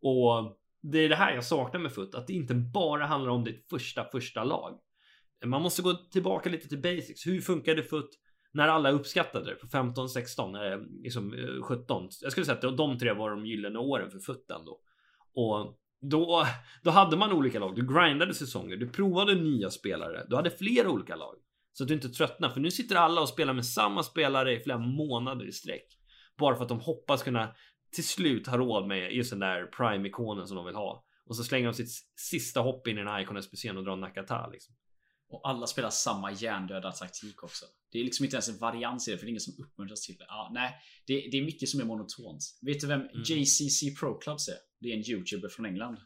[0.00, 2.14] Och det är det här jag saknar med FUT.
[2.14, 4.78] Att det inte bara handlar om ditt första, första lag.
[5.44, 7.26] Man måste gå tillbaka lite till basics.
[7.26, 8.10] Hur funkade FUT?
[8.52, 12.08] När alla uppskattade det på 15, 16, eh, liksom eh, 17.
[12.22, 14.80] Jag skulle säga att de tre var de gyllene åren för futten då.
[15.34, 16.46] Och då,
[16.82, 17.76] då hade man olika lag.
[17.76, 21.34] Du grindade säsonger, du provade nya spelare, du hade flera olika lag.
[21.72, 24.60] Så att du inte tröttnar, för nu sitter alla och spelar med samma spelare i
[24.60, 25.98] flera månader i sträck.
[26.38, 27.54] Bara för att de hoppas kunna
[27.92, 31.04] till slut ha råd med just den där prime-ikonen som de vill ha.
[31.26, 33.96] Och så slänger de sitt sista hopp in i den här ikonen speciellt och drar
[33.96, 34.74] Nakata liksom.
[35.30, 37.64] Och alla spelar samma hjärndöda taktik också.
[37.90, 40.00] Det är liksom inte ens en varians i det för det är ingen som uppmuntras
[40.00, 40.24] till det.
[40.28, 40.74] Ja, nej,
[41.06, 42.58] det, det är mycket som är monotont.
[42.62, 43.22] Vet du vem mm.
[43.24, 44.58] JCC Pro Clubs är?
[44.80, 45.98] Det är en YouTuber från England.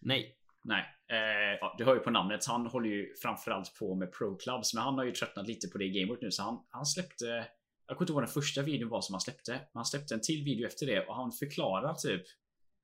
[0.00, 0.38] Nej.
[0.64, 2.46] Nej, eh, ja, du hör ju på namnet.
[2.46, 5.78] Han håller ju framförallt på med Pro Clubs, men han har ju tröttnat lite på
[5.78, 7.46] det gamework nu så han, han släppte
[7.86, 9.52] jag kommer inte ihåg vad den första videon var som han släppte.
[9.52, 12.22] Men han släppte en till video efter det och han förklarar typ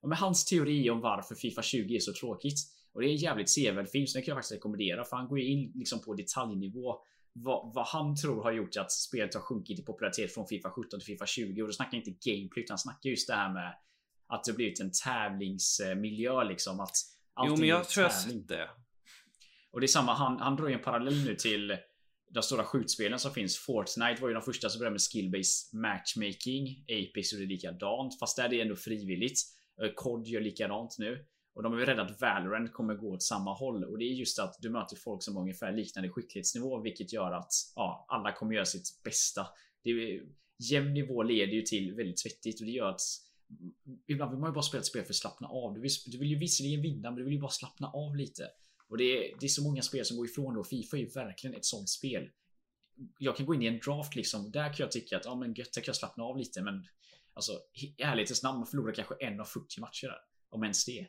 [0.07, 2.59] med hans teori om varför Fifa 20 är så tråkigt.
[2.93, 5.05] Och det är en jävligt sevärd film, så den kan jag faktiskt rekommendera.
[5.05, 7.01] För han går in liksom på detaljnivå.
[7.43, 11.01] Vad, vad, han tror har gjort att spelet har sjunkit i popularitet från Fifa 17
[11.01, 11.63] till Fifa 20.
[11.63, 13.75] Och då snackar jag inte gameplay, utan snackar just det här med
[14.27, 16.81] att det blivit en tävlingsmiljö liksom.
[16.81, 16.97] Att
[17.47, 18.71] jo, men jag tror jag sett det.
[19.71, 21.77] Och det är samma, han, han drar ju en parallell nu till
[22.31, 23.59] de stora skjutspelen som finns.
[23.59, 26.85] Fortnite var ju de första som började med skill-based matchmaking.
[26.89, 29.39] Apex gjorde likadant, fast där är det ändå frivilligt.
[29.95, 31.25] COD gör likadant nu.
[31.59, 33.85] Och de är rädda att Valorant kommer gå åt samma håll.
[33.85, 36.81] Och det är just att du möter folk som har ungefär liknande skicklighetsnivå.
[36.81, 39.47] Vilket gör att ja, alla kommer göra sitt bästa.
[39.83, 40.23] Det är,
[40.59, 43.01] jämn nivå leder ju till väldigt svettigt och det gör att
[44.07, 45.75] Ibland vill man ju bara spela ett spel för att slappna av.
[45.75, 48.49] Du vill, du vill ju visserligen vinna men du vill ju bara slappna av lite.
[48.89, 51.01] Och det är, det är så många spel som går ifrån det och Fifa är
[51.01, 52.31] ju verkligen ett sånt spel.
[53.19, 54.51] Jag kan gå in i en draft liksom.
[54.51, 56.87] Där kan jag tycka att ja men gött, där kan jag slappna av lite men
[57.33, 60.19] Alltså i ärlighetens namn, man förlorar kanske en av 40 matcher där.
[60.51, 61.07] Om ens det.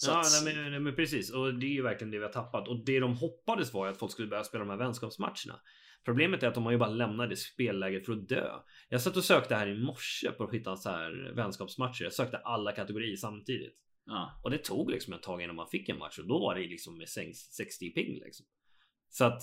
[0.00, 0.44] Så ja, att...
[0.44, 1.30] nej, men, nej, men, precis.
[1.30, 2.68] Och det är ju verkligen det vi har tappat.
[2.68, 5.60] Och det de hoppades var att folk skulle börja spela de här vänskapsmatcherna.
[6.04, 8.50] Problemet är att de har ju bara lämnat det spelläget för att dö.
[8.88, 12.04] Jag satt och sökte här i morse på att hitta så här vänskapsmatcher.
[12.04, 13.74] Jag sökte alla kategorier samtidigt.
[14.06, 14.40] Ja.
[14.44, 16.60] Och det tog liksom ett tag innan man fick en match och då var det
[16.60, 18.46] liksom med 60 ping liksom.
[19.08, 19.42] Så att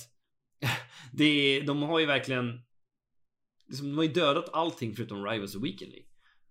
[1.14, 2.62] det, de har ju verkligen
[3.68, 6.07] liksom, de har ju dödat allting förutom Rivals och Weekend League.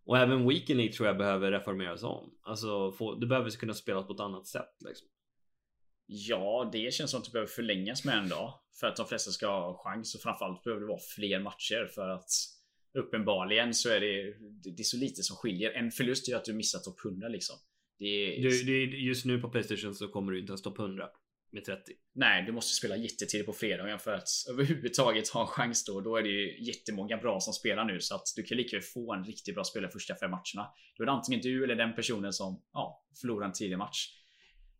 [0.07, 2.35] Och även Weekend tror jag behöver reformeras om.
[2.43, 5.09] Alltså, få, det behöver kunna spelas på ett annat sätt liksom.
[6.07, 8.55] Ja, det känns som att det behöver förlängas med en dag.
[8.81, 12.09] För att de flesta ska ha chans och framförallt behöver det vara fler matcher för
[12.09, 12.31] att
[12.99, 14.35] uppenbarligen så är det,
[14.75, 15.71] det är så lite som skiljer.
[15.71, 17.57] En förlust är att du missat topp 100 liksom.
[17.99, 18.43] Det är...
[18.43, 21.09] Du, är, just nu på Playstation så kommer du inte ens topp 100
[21.51, 21.93] med 30.
[22.15, 26.01] Nej, du måste spela jättetidigt på fredagen för att överhuvudtaget ha en chans då.
[26.01, 28.83] Då är det ju jättemånga bra som spelar nu så att du kan lika väl
[28.83, 30.71] få en riktigt bra spelare första fem matcherna.
[30.97, 34.09] Då är det antingen du eller den personen som ja, förlorar en tidig match.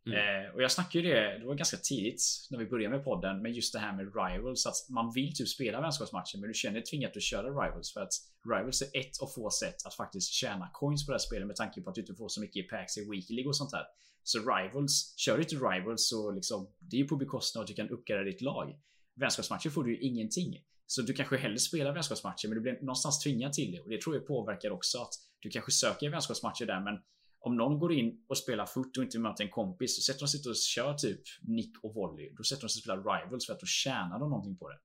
[0.07, 0.45] Mm.
[0.45, 3.41] Eh, och jag snackade ju det, det var ganska tidigt när vi började med podden,
[3.41, 4.65] men just det här med Rivals.
[4.65, 8.01] Att man vill typ spela vänskapsmatcher men du känner dig tvingad att köra Rivals för
[8.01, 8.13] att
[8.55, 11.55] Rivals är ett av få sätt att faktiskt tjäna coins på det här spelet med
[11.55, 13.85] tanke på att du inte får så mycket i packs i Weekly och sånt där.
[14.27, 17.67] Så Rivals, kör du inte Rivals så liksom, det är ju på bekostnad av att
[17.67, 18.79] du kan uppgradera ditt lag.
[19.15, 20.63] Vänskapsmatcher får du ju ingenting.
[20.85, 24.01] Så du kanske hellre spelar vänskapsmatcher men du blir någonstans tvingad till det och det
[24.01, 26.93] tror jag påverkar också att du kanske söker vänskapsmatcher där men
[27.39, 30.27] om någon går in och spelar foot och inte möter en kompis så sätter de
[30.27, 32.33] sig och kör typ nick och volley.
[32.37, 34.79] Då sätter de sig och spelar rivals för att då tjänar de någonting på det.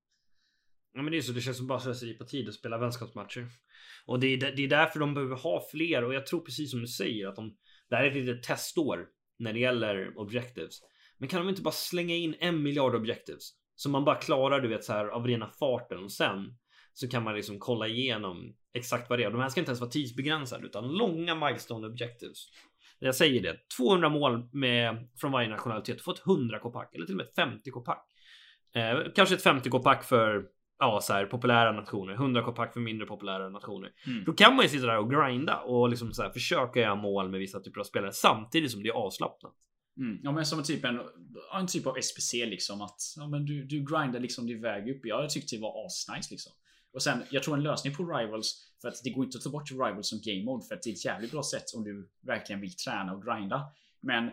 [0.93, 3.49] Ja men det är så, det känns som bara slöseri på tid att spela vänskapsmatcher.
[4.07, 6.81] Och det är, det är därför de behöver ha fler och jag tror precis som
[6.81, 7.57] du säger att de
[7.89, 9.09] Det här är ett litet testår
[9.43, 10.81] när det gäller objectives.
[11.19, 13.53] Men kan de inte bara slänga in en miljard objectives?
[13.83, 16.59] som man bara klarar du vet så här av rena farten och sen
[16.93, 19.31] så kan man liksom kolla igenom exakt vad det är.
[19.31, 22.47] De här ska inte ens vara tidsbegränsade utan långa milestone objectives.
[22.99, 23.57] Jag säger det.
[23.77, 25.97] 200 mål med, från varje nationalitet.
[25.97, 28.07] Du får ett 100 kopack eller till och med ett 50 kopack.
[28.75, 30.45] Eh, kanske ett 50 kopack för
[30.79, 32.13] ja, så här, populära nationer.
[32.13, 33.93] 100 kopack för mindre populära nationer.
[34.07, 34.25] Mm.
[34.25, 37.29] Då kan man ju sitta där och grinda och liksom så här, försöka göra mål
[37.29, 39.55] med vissa typer av spelare samtidigt som det är avslappnat.
[39.97, 40.21] Mm.
[40.23, 41.01] Ja men som typ, en,
[41.55, 45.01] en typ av SPC liksom att ja, men du, du grindar liksom din väg upp.
[45.03, 46.53] Jag tyckte det var asnice liksom.
[46.93, 49.51] Och sen, jag tror en lösning på Rivals, för att det går inte att ta
[49.51, 52.11] bort Rivals som game mode, för att det är ett jävligt bra sätt om du
[52.21, 53.63] verkligen vill träna och grinda.
[54.01, 54.31] Men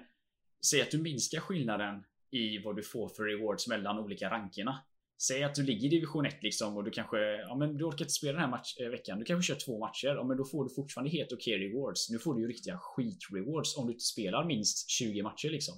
[0.66, 4.80] säg att du minskar skillnaden i vad du får för rewards mellan olika rankerna.
[5.22, 8.06] Säg att du ligger i division 1 liksom och du kanske, ja men du orkar
[8.06, 9.20] inte spela den här match, eh, veckan.
[9.20, 10.08] Du kanske kör två matcher.
[10.08, 12.10] Ja men då får du fortfarande helt okej okay rewards.
[12.10, 15.76] Nu får du ju riktiga skit rewards om du inte spelar minst 20 matcher liksom.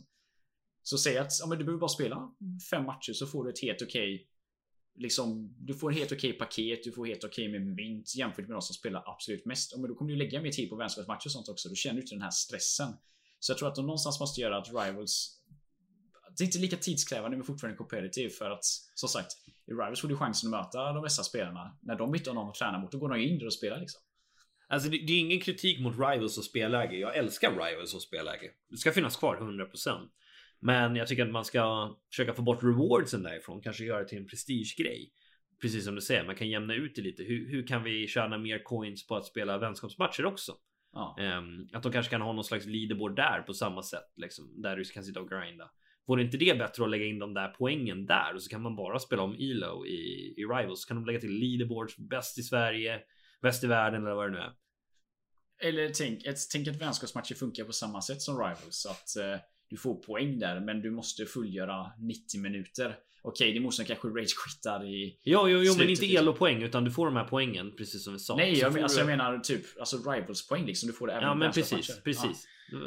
[0.84, 2.36] Så säg att, ja men du behöver bara spela
[2.72, 4.28] fem matcher så får du ett helt okej okay
[4.96, 8.56] liksom, du får ett helt okej paket, du får helt okej med mynt jämfört med
[8.56, 9.78] de som spelar absolut mest.
[9.78, 11.70] Men då kommer du lägga mer tid på vänskapsmatcher och sånt också.
[11.70, 12.94] Då känner du inte den här stressen.
[13.40, 15.42] Så jag tror att de någonstans måste göra att Rivals
[16.38, 18.66] det är inte lika tidskrävande men fortfarande competitive för att
[18.96, 19.32] som sagt
[19.68, 21.78] i Rivals får du chansen att möta de bästa spelarna.
[21.82, 23.80] När de inte har någon att träna mot, då går de in där och spelar
[23.80, 24.02] liksom.
[24.68, 26.96] Alltså det, det är ingen kritik mot Rivals och spelläge.
[26.96, 28.52] Jag älskar Rivals och spelläge.
[28.70, 30.10] Det ska finnas kvar 100%.
[30.60, 34.18] Men jag tycker att man ska försöka få bort rewardsen därifrån, kanske göra det till
[34.18, 35.12] en prestigegrej.
[35.62, 37.24] Precis som du säger, man kan jämna ut det lite.
[37.24, 40.56] Hur, hur kan vi tjäna mer coins på att spela vänskapsmatcher också?
[40.94, 41.16] Ja.
[41.20, 44.76] Um, att de kanske kan ha någon slags leaderboard där på samma sätt, liksom, där
[44.76, 45.72] du kan sitta och grinda.
[46.12, 48.76] Vore inte det bättre att lägga in de där poängen där och så kan man
[48.76, 50.82] bara spela om Elo i, i Rivals.
[50.82, 53.00] Så kan de lägga till leaderboards, bäst i Sverige,
[53.42, 54.54] bäst i världen eller vad det nu är.
[55.70, 58.86] Eller tänk, ett, tänk att vänskapsmatcher funkar på samma sätt som Rivals.
[58.86, 59.40] Att eh,
[59.70, 62.96] du får poäng där, men du måste fullgöra 90 minuter.
[63.22, 65.20] Okej, din morsan kanske rage-quittar i...
[65.24, 68.20] Ja, jo, jo men inte elo-poäng utan du får de här poängen precis som vi
[68.20, 68.36] sa.
[68.36, 70.88] Nej, jag, men, alltså, jag menar typ alltså rivals-poäng liksom.
[70.88, 72.48] Du får det även Ja, men precis, precis.
[72.72, 72.78] Ja.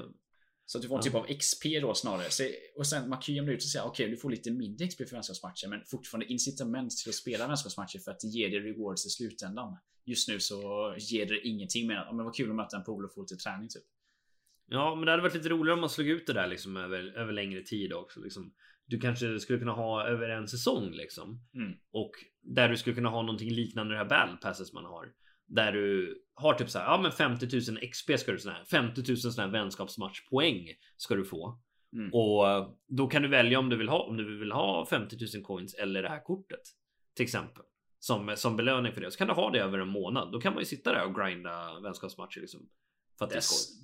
[0.66, 2.30] Så att du får en typ av XP då snarare.
[2.30, 2.44] Så,
[2.76, 4.88] och sen man kan ju jämna ut och säga okej, okay, du får lite mindre
[4.88, 8.60] XP för vänskapsmatcher, men fortfarande incitament till att spela vänskapsmatcher för att det ger dig
[8.60, 9.76] rewards i slutändan.
[10.04, 13.06] Just nu så ger det ingenting med att men vad kul att möta en polare
[13.06, 13.82] och få lite träning typ.
[14.66, 17.18] Ja, men det hade varit lite roligare om man slog ut det där liksom över,
[17.18, 18.20] över längre tid också.
[18.20, 18.54] Liksom.
[18.86, 21.40] Du kanske skulle kunna ha över en säsong liksom.
[21.54, 21.72] Mm.
[21.90, 22.12] Och
[22.42, 25.12] där du skulle kunna ha någonting liknande det här battle passes man har.
[25.46, 28.64] Där du har typ så här, ja men 50 000 XP ska du sån här,
[28.64, 31.60] 50 000 sån här vänskapsmatchpoäng ska du få.
[31.96, 32.10] Mm.
[32.12, 32.44] Och
[32.88, 35.74] då kan du välja om du vill ha, om du vill ha 50 000 coins
[35.74, 36.60] eller det här kortet.
[37.16, 37.62] Till exempel.
[37.98, 39.10] Som, som belöning för det.
[39.10, 40.32] Så kan du ha det över en månad.
[40.32, 42.68] Då kan man ju sitta där och grinda vänskapsmatcher liksom.
[43.18, 43.40] För att det,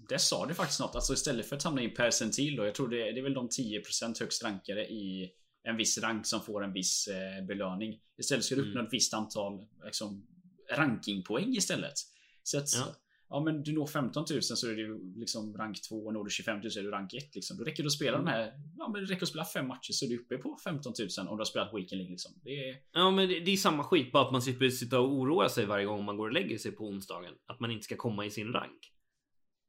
[0.08, 0.94] det, sa du faktiskt något.
[0.94, 2.64] Alltså istället för att hamna i percentil då.
[2.64, 5.30] Jag tror det, det är väl de 10% högst rankade i
[5.62, 8.00] en viss rank som får en viss eh, belöning.
[8.18, 8.86] Istället ska du uppnå mm.
[8.86, 10.26] ett visst antal liksom,
[10.72, 11.94] rankingpoäng istället.
[12.42, 12.86] Så att ja.
[13.28, 13.40] ja.
[13.40, 16.10] men du når 15 000 så är du liksom rank 2.
[16.10, 17.56] Når du 25 000 så är du rank 1 liksom.
[17.56, 18.24] Då räcker det att spela mm.
[18.24, 18.52] de här.
[18.78, 21.28] Ja men det räcker att spela fem matcher så är du uppe på 15 000
[21.28, 22.32] om du har spelat Weekend League liksom.
[22.44, 22.76] Det är...
[22.92, 25.84] Ja men det, det är samma skit bara att man sitta och oroa sig varje
[25.84, 27.34] gång man går och lägger sig på onsdagen.
[27.46, 28.92] Att man inte ska komma i sin rank.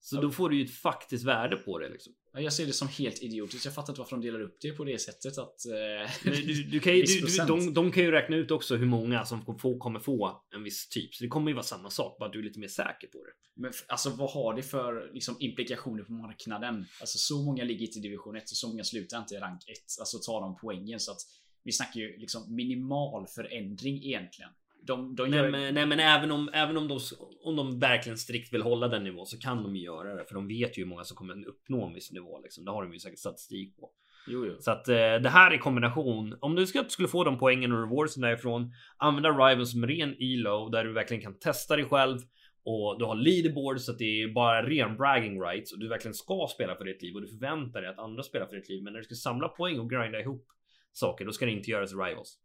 [0.03, 2.13] Så då får du ju ett faktiskt värde på det liksom.
[2.33, 3.65] Jag ser det som helt idiotiskt.
[3.65, 5.65] Jag fattar inte varför de delar upp det på det sättet att...
[5.65, 6.11] Eh,
[6.45, 9.25] du, du kan ju, du, du, de, de, kan ju räkna ut också hur många
[9.25, 11.15] som få, kommer få en viss typ.
[11.15, 13.17] Så det kommer ju vara samma sak, bara att du är lite mer säker på
[13.17, 13.31] det.
[13.55, 16.85] Men alltså vad har det för liksom, implikationer på marknaden?
[16.99, 19.61] Alltså så många ligger inte i division 1 och så många slutar inte i rank
[19.67, 19.77] 1.
[19.99, 21.21] Alltså tar de poängen så att
[21.63, 24.51] vi snackar ju liksom minimal förändring egentligen.
[24.81, 25.41] De, de gör...
[25.41, 26.99] nej, men, nej, men även om, även om de,
[27.43, 30.25] om de verkligen strikt vill hålla den nivån så kan de ju göra det.
[30.25, 32.39] För de vet ju hur många som kommer uppnå en viss nivå.
[32.43, 32.65] Liksom.
[32.65, 33.89] Det har de ju säkert statistik på.
[34.27, 34.55] Jo, jo.
[34.59, 36.37] Så att eh, det här i kombination.
[36.41, 38.71] Om du skulle få de poängen och rewards därifrån.
[38.97, 42.19] Använda Rivals som ren elo där du verkligen kan testa dig själv.
[42.63, 46.13] Och du har leaderboard så att det är bara ren bragging rights och du verkligen
[46.13, 48.83] ska spela för ditt liv och du förväntar dig att andra spelar för ditt liv.
[48.83, 50.47] Men när du ska samla poäng och grinda ihop
[50.91, 52.37] saker, då ska det inte göras Rivals.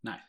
[0.00, 0.20] Nej.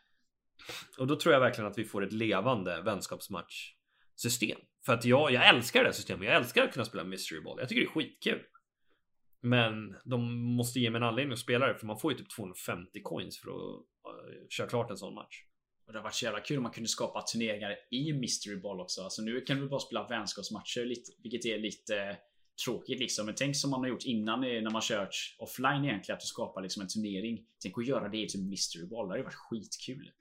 [0.97, 3.73] Och då tror jag verkligen att vi får ett levande vänskapsmatch
[4.15, 4.59] system.
[4.85, 6.27] För att jag, jag älskar det här systemet.
[6.27, 7.59] Jag älskar att kunna spela Mystery Ball.
[7.59, 8.41] Jag tycker det är skitkul.
[9.41, 12.29] Men de måste ge mig en anledning att spela det för man får ju typ
[12.29, 15.43] 250 coins för att eh, köra klart en sån match.
[15.87, 18.79] Och det har varit så jävla kul om man kunde skapa turneringar i Mystery Ball
[18.79, 19.01] också.
[19.01, 22.15] Alltså nu kan vi bara spela vänskapsmatcher lite, vilket är lite eh,
[22.65, 23.25] tråkigt liksom.
[23.25, 26.15] Men tänk som man har gjort innan eh, när man kört offline egentligen.
[26.15, 27.45] Att du skapar liksom en turnering.
[27.61, 29.07] Tänk att göra det till typ Mystery Ball.
[29.07, 30.11] Det hade varit skitkul.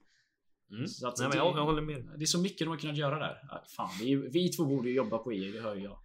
[0.70, 0.86] Mm.
[0.86, 2.04] Så att Nej, men jag, jag, håller med.
[2.16, 3.36] Det är så mycket de har kunnat göra där.
[3.76, 5.98] Fan, vi, vi två borde ju jobba på EA, det hör jag.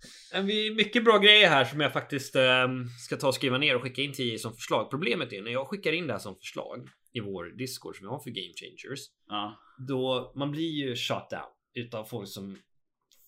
[0.43, 2.67] Vi mycket bra grejer här som jag faktiskt eh,
[3.05, 4.89] ska ta och skriva ner och skicka in till EA som förslag.
[4.89, 8.09] Problemet är när jag skickar in det här som förslag i vår Discord som vi
[8.09, 8.99] har för Game Changers.
[9.27, 9.59] Ja.
[9.87, 12.57] Då man blir ju shut down utav folk som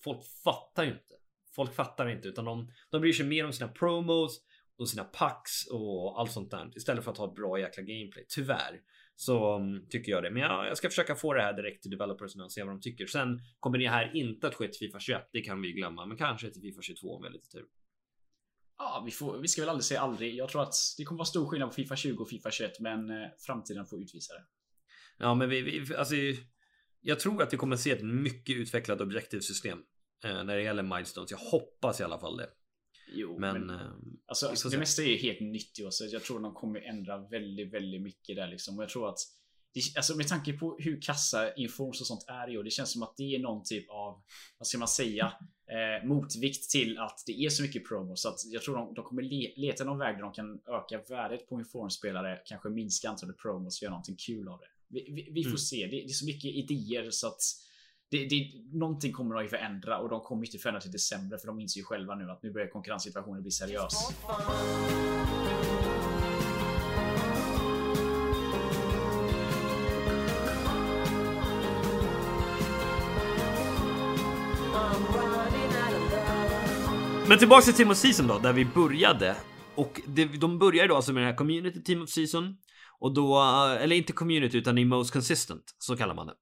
[0.03, 1.13] folk fattar ju inte.
[1.55, 4.41] Folk fattar inte utan de, de bryr sig mer om sina promos
[4.77, 8.25] och sina packs och allt sånt där istället för att ha ett bra jäkla gameplay.
[8.29, 8.81] Tyvärr.
[9.19, 10.31] Så um, tycker jag det.
[10.31, 12.81] Men jag, jag ska försöka få det här direkt till developers och se vad de
[12.81, 13.05] tycker.
[13.05, 15.29] Sen kommer det här inte att ske till Fifa 21.
[15.33, 17.65] Det kan vi glömma, men kanske till Fifa 22 om vi har lite tur.
[18.77, 20.35] Ja, vi, får, vi ska väl aldrig säga aldrig.
[20.35, 23.09] Jag tror att det kommer vara stor skillnad på Fifa 20 och Fifa 21, men
[23.09, 24.43] eh, framtiden får utvisa det.
[25.17, 26.15] Ja, men vi, vi alltså,
[27.01, 29.79] jag tror att vi kommer se ett mycket utvecklat objektivsystem
[30.23, 31.31] eh, när det gäller milestones.
[31.31, 32.49] Jag hoppas i alla fall det.
[33.13, 33.79] Jo, men, men
[34.45, 36.01] eh, alltså, det mesta är ju helt nytt i oss.
[36.11, 38.77] Jag tror de kommer ändra väldigt, väldigt mycket där liksom.
[38.77, 39.19] Och jag tror att
[39.95, 42.63] Alltså med tanke på hur kassa Informs och sånt är i år.
[42.63, 44.21] Det känns som att det är någon typ av,
[44.57, 45.33] vad ska man säga,
[45.71, 48.15] eh, motvikt till att det är så mycket promo.
[48.15, 51.01] Så att jag tror de, de kommer le, leta någon väg där de kan öka
[51.09, 52.41] värdet på Inform-spelare.
[52.45, 54.67] Kanske minska antalet promos och göra någonting kul av det.
[54.87, 55.57] Vi, vi, vi får mm.
[55.57, 55.85] se.
[55.85, 57.41] Det, det, är så mycket idéer så att
[58.09, 61.47] det, det, någonting kommer de ju förändra och de kommer inte förändra till december för
[61.47, 64.13] de inser ju själva nu att nu börjar konkurrenssituationen bli seriös.
[77.29, 79.35] Men tillbaka till Team of Season då, där vi började.
[79.75, 82.57] Och det, de börjar då alltså med den här Community Team of Season.
[82.99, 86.33] Och då, eh, eller inte Community utan i Most Consistent, så kallar man det.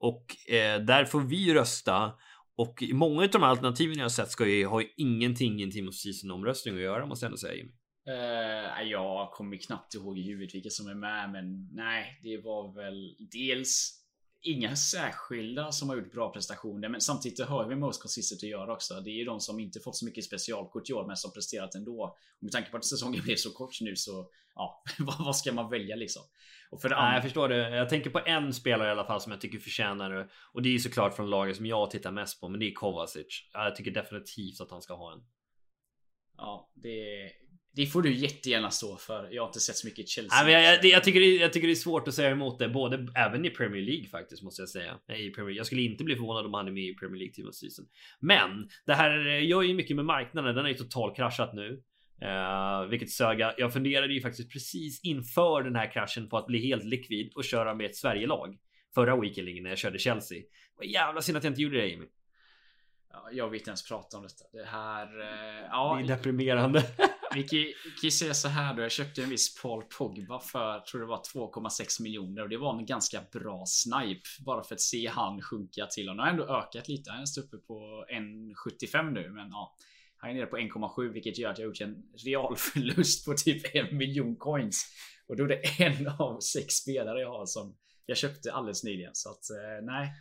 [0.00, 2.12] Och eh, där får vi rösta.
[2.56, 5.88] Och många av de alternativen jag har sett ska ju ha ingenting i en Team
[5.88, 7.72] of Season omröstning att göra måste jag ändå säga eh, Jimmy.
[8.08, 12.74] Uh, jag kommer knappt ihåg i huvudet vilka som är med, men nej, det var
[12.74, 13.99] väl dels
[14.42, 18.72] inga särskilda som har gjort bra prestationer, men samtidigt har vi Most Consistent att göra
[18.72, 18.94] också.
[18.94, 21.74] Det är ju de som inte fått så mycket specialkort i år, men som presterat
[21.74, 22.02] ändå.
[22.02, 24.82] Och med tanke på att säsongen blev så kort nu så, ja,
[25.18, 26.22] vad ska man välja liksom?
[26.70, 27.14] Och för det andra...
[27.14, 27.76] jag förstår det.
[27.76, 30.28] Jag tänker på en spelare i alla fall som jag tycker förtjänar det.
[30.52, 32.72] Och det är ju såklart från laget som jag tittar mest på, men det är
[32.72, 33.48] Kovacic.
[33.52, 35.20] Jag tycker definitivt att han ska ha en.
[36.36, 37.30] Ja, det,
[37.72, 39.28] det får du jättegärna stå för.
[39.30, 40.42] Jag har inte sett så mycket Chelsea.
[40.42, 42.68] Nej, jag, jag, jag, tycker det, jag tycker det är svårt att säga emot det,
[42.68, 44.98] både även i Premier League faktiskt måste jag säga.
[45.16, 47.54] I Premier, jag skulle inte bli förvånad om han är med i Premier League of
[47.54, 47.84] Season.
[48.20, 50.54] Men det här gör ju mycket med marknaden.
[50.54, 51.82] Den är ju totalt kraschat nu.
[52.22, 53.54] Uh, vilket söga.
[53.58, 57.44] Jag funderade ju faktiskt precis inför den här kraschen på att bli helt likvid och
[57.44, 58.58] köra med ett Sverigelag
[58.94, 60.42] förra weekenden när jag körde Chelsea.
[60.76, 62.06] Vad jävla synd att jag inte gjorde det Jimmy.
[63.12, 64.44] Ja, jag vill inte ens prata om detta.
[64.52, 65.20] Det här...
[65.20, 66.84] Uh, ja, det är deprimerande.
[67.34, 67.58] vi kan,
[68.02, 68.82] ju säga så här då.
[68.82, 72.78] Jag köpte en viss Paul Pogba för, tror det var 2,6 miljoner och det var
[72.78, 74.28] en ganska bra snipe.
[74.46, 76.08] Bara för att se han sjunka till.
[76.08, 77.10] Och nu har ändå ökat lite.
[77.10, 79.76] Han är uppe på 1,75 nu, men ja.
[80.16, 83.96] Han är nere på 1,7 vilket gör att jag gjort en realförlust på typ en
[83.96, 84.86] miljon coins.
[85.26, 87.76] Och då är det en av sex spelare jag har som
[88.06, 89.14] jag köpte alldeles nyligen.
[89.14, 90.12] Så att eh, nej,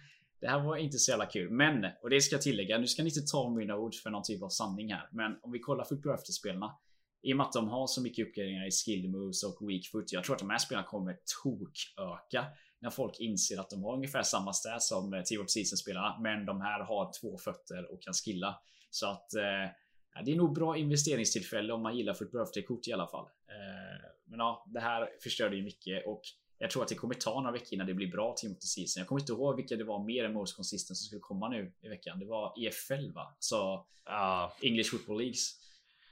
[0.42, 1.52] det här var inte så jävla kul.
[1.52, 4.24] Men, och det ska jag tillägga, nu ska ni inte ta mina ord för någon
[4.24, 5.10] typ av sanning här.
[5.12, 6.78] Men om vi kollar på efterspelarna
[7.22, 10.12] i och med att de har så mycket uppgraderingar i skill moves och weak foot.
[10.12, 12.46] Jag tror att de här spelarna kommer toköka
[12.82, 16.20] när folk inser att de har ungefär samma stats som Team of Season spelarna.
[16.20, 18.60] Men de här har två fötter och kan skilla.
[18.90, 22.94] Så att eh, det är nog bra investeringstillfälle om man gillar för ett birthday-kort i
[22.94, 23.26] alla fall.
[23.26, 26.22] Eh, men ja, det här förstörde ju mycket och
[26.58, 29.02] jag tror att det kommer ta några veckor innan det blir bra the Season.
[29.02, 31.74] Jag kommer inte ihåg vilka det var mer än Most Consistent som skulle komma nu
[31.82, 32.20] i veckan.
[32.20, 33.36] Det var EFL va?
[33.40, 35.56] Så Ja, English Football Leagues.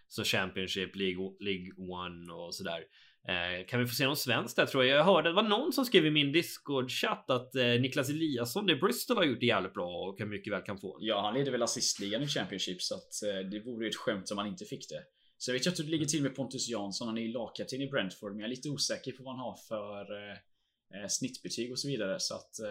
[0.08, 2.84] Så Championship, League, League One och sådär.
[3.28, 4.98] Eh, kan vi få se någon svensk där tror jag?
[4.98, 8.76] Jag hörde det var någon som skrev i min Discord-chatt att eh, Niklas Eliasson i
[8.76, 11.06] Bristol har gjort det jävligt bra och kan mycket väl kan få en.
[11.06, 14.32] Ja, han leder väl assistligan i Championship så att eh, det vore ju ett skämt
[14.32, 15.04] om han inte fick det.
[15.38, 17.08] Så jag vet ju att det ligger till med Pontus Jansson.
[17.08, 19.56] Han är ju lagkapten i Brentford, men jag är lite osäker på vad han har
[19.68, 22.20] för eh, eh, snittbetyg och så vidare.
[22.20, 22.68] Så att eh,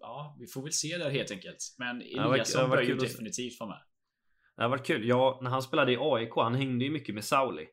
[0.00, 1.74] ja, vi får väl se där helt enkelt.
[1.78, 3.80] Men Eliasson var bör ju definitivt vara med.
[4.56, 5.08] Det har varit kul.
[5.08, 7.66] Ja, när han spelade i AIK, han hängde ju mycket med Sauli.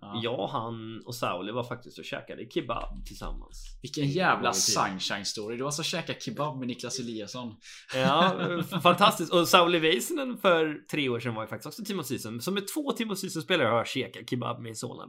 [0.00, 0.20] Ja.
[0.22, 3.78] Jag, han och Sauli var faktiskt och käkade kebab tillsammans.
[3.82, 5.56] Vilken jävla sunshine story.
[5.56, 7.56] Du har alltså käkat kebab med Niklas Eliasson.
[7.94, 8.34] Ja,
[8.82, 9.32] fantastiskt.
[9.32, 12.40] Och Sauli Väisänen för tre år sedan var ju faktiskt också Timo Season.
[12.40, 15.04] Som med två Timo Season-spelare har jag käkat kebab med i Solna.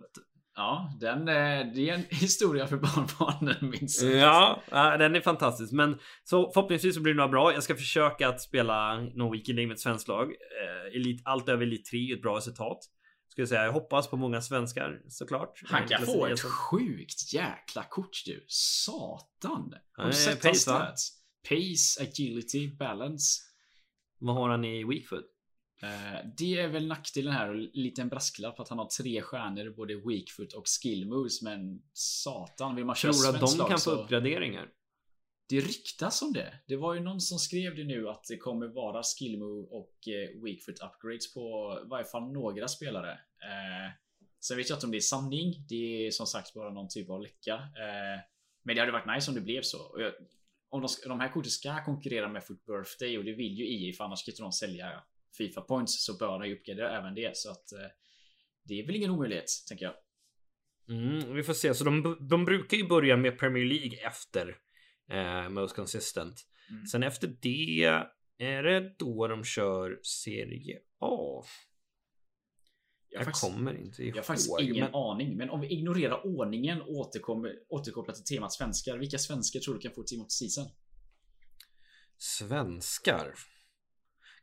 [0.60, 4.01] Ja, den, eh, det är en historia för barnbarnen minst.
[4.03, 4.64] Ja,
[4.97, 5.74] den är fantastisk.
[5.74, 7.53] Men så förhoppningsvis så blir det några bra.
[7.53, 10.28] Jag ska försöka att spela någon weekend med ett svenskt lag.
[10.28, 12.78] Eh, elit, allt över Elit 3 är ett bra resultat.
[13.28, 13.64] Ska jag säga.
[13.64, 15.62] Jag hoppas på många svenskar såklart.
[15.66, 18.45] Han kan få ett sjukt jäkla kort du.
[18.47, 19.74] Satan.
[19.91, 20.72] Har du sett pace?
[21.49, 23.41] Pace, agility, balance.
[24.20, 25.26] Vad har han i Weakfoot?
[25.84, 29.69] Eh, det är väl nackdelen här och en liten brasklapp att han har tre stjärnor
[29.69, 31.41] både weakfoot och skill moves.
[31.41, 33.91] Men satan, vill man köra Tror du att de lag kan få så...
[33.91, 34.69] uppgraderingar?
[35.49, 36.53] Det ryktas om det.
[36.67, 40.07] Det var ju någon som skrev det nu att det kommer vara skill move och
[40.07, 41.39] eh, weakfoot upgrades på
[41.86, 43.11] i varje fall några spelare.
[43.11, 43.91] Eh,
[44.39, 45.65] sen vet jag inte om det är sanning.
[45.69, 47.53] Det är som sagt bara någon typ av läcka.
[47.53, 48.21] Eh,
[48.63, 49.95] men det hade varit nice om det blev så.
[49.97, 50.13] Jag,
[50.69, 53.93] om de, de här korten ska konkurrera med Foot Birthday och det vill ju EA
[53.93, 55.03] för annars kan inte de sälja
[55.39, 57.37] Fifa points så bör de ju uppgradera även det.
[57.37, 57.89] Så att eh,
[58.63, 59.95] det är väl ingen omöjlighet tänker jag.
[60.97, 61.73] Mm, vi får se.
[61.73, 64.57] Så de, de brukar ju börja med Premier League efter
[65.11, 66.35] eh, Most Consistent.
[66.69, 66.85] Mm.
[66.85, 67.83] Sen efter det
[68.37, 71.43] är det då de kör Serie A.
[73.09, 74.09] Jag, Jag, faktiskt, kommer inte ihåg.
[74.09, 75.37] jag har faktiskt ingen men- aning.
[75.37, 76.89] Men om vi ignorerar ordningen och
[77.69, 78.97] återkopplar till temat svenskar.
[78.97, 80.65] Vilka svenskar tror du kan få team of season?
[82.17, 83.33] Svenskar.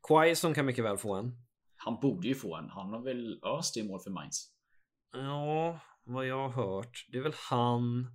[0.09, 1.33] Quaison kan mycket väl få en.
[1.77, 2.71] Han borde ju få en.
[2.71, 4.53] Han har väl öst i mål för Mainz.
[5.13, 7.07] Ja, vad jag har hört.
[7.13, 8.07] Det är väl han.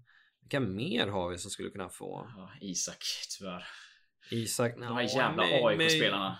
[0.42, 2.28] Vilka mer har vi som skulle kunna få?
[2.38, 2.98] Ja, Isak,
[3.38, 3.64] tyvärr.
[4.32, 4.76] Isak.
[4.78, 6.40] De här jävla AIK-spelarna.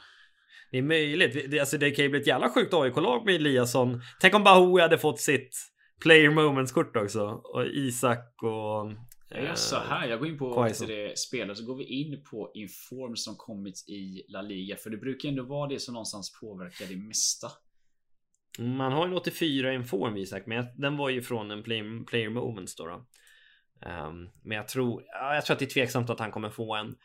[0.72, 1.52] Det är möjligt.
[1.52, 4.02] Det, alltså, det kan ju bli ett jävla sjukt AIK-lag med Eliasson.
[4.20, 5.56] Tänk om Bahoui hade fått sitt
[6.02, 7.28] player moments-kort också.
[7.28, 8.92] Och Isak och...
[9.34, 10.70] Jag gör så här, jag går in på
[11.16, 14.76] spelare så går vi in på inform som kommit i La Liga.
[14.76, 17.48] För det brukar ändå vara det som någonstans påverkar det mesta.
[18.60, 22.76] Man har en 84 inform Isak, men den var ju från en player, player moments
[22.76, 22.86] då.
[22.86, 23.06] då.
[23.82, 26.76] Ehm, men jag tror, ja, jag tror att det är tveksamt att han kommer få
[26.76, 26.96] en.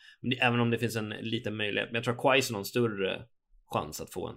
[0.41, 1.89] Även om det finns en liten möjlighet.
[1.89, 3.27] Men jag tror att Quaison har en större
[3.67, 4.37] chans att få en.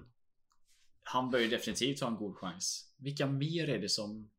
[1.03, 2.93] Han bör ju definitivt ha en god chans.
[2.97, 4.29] Vilka mer är det som...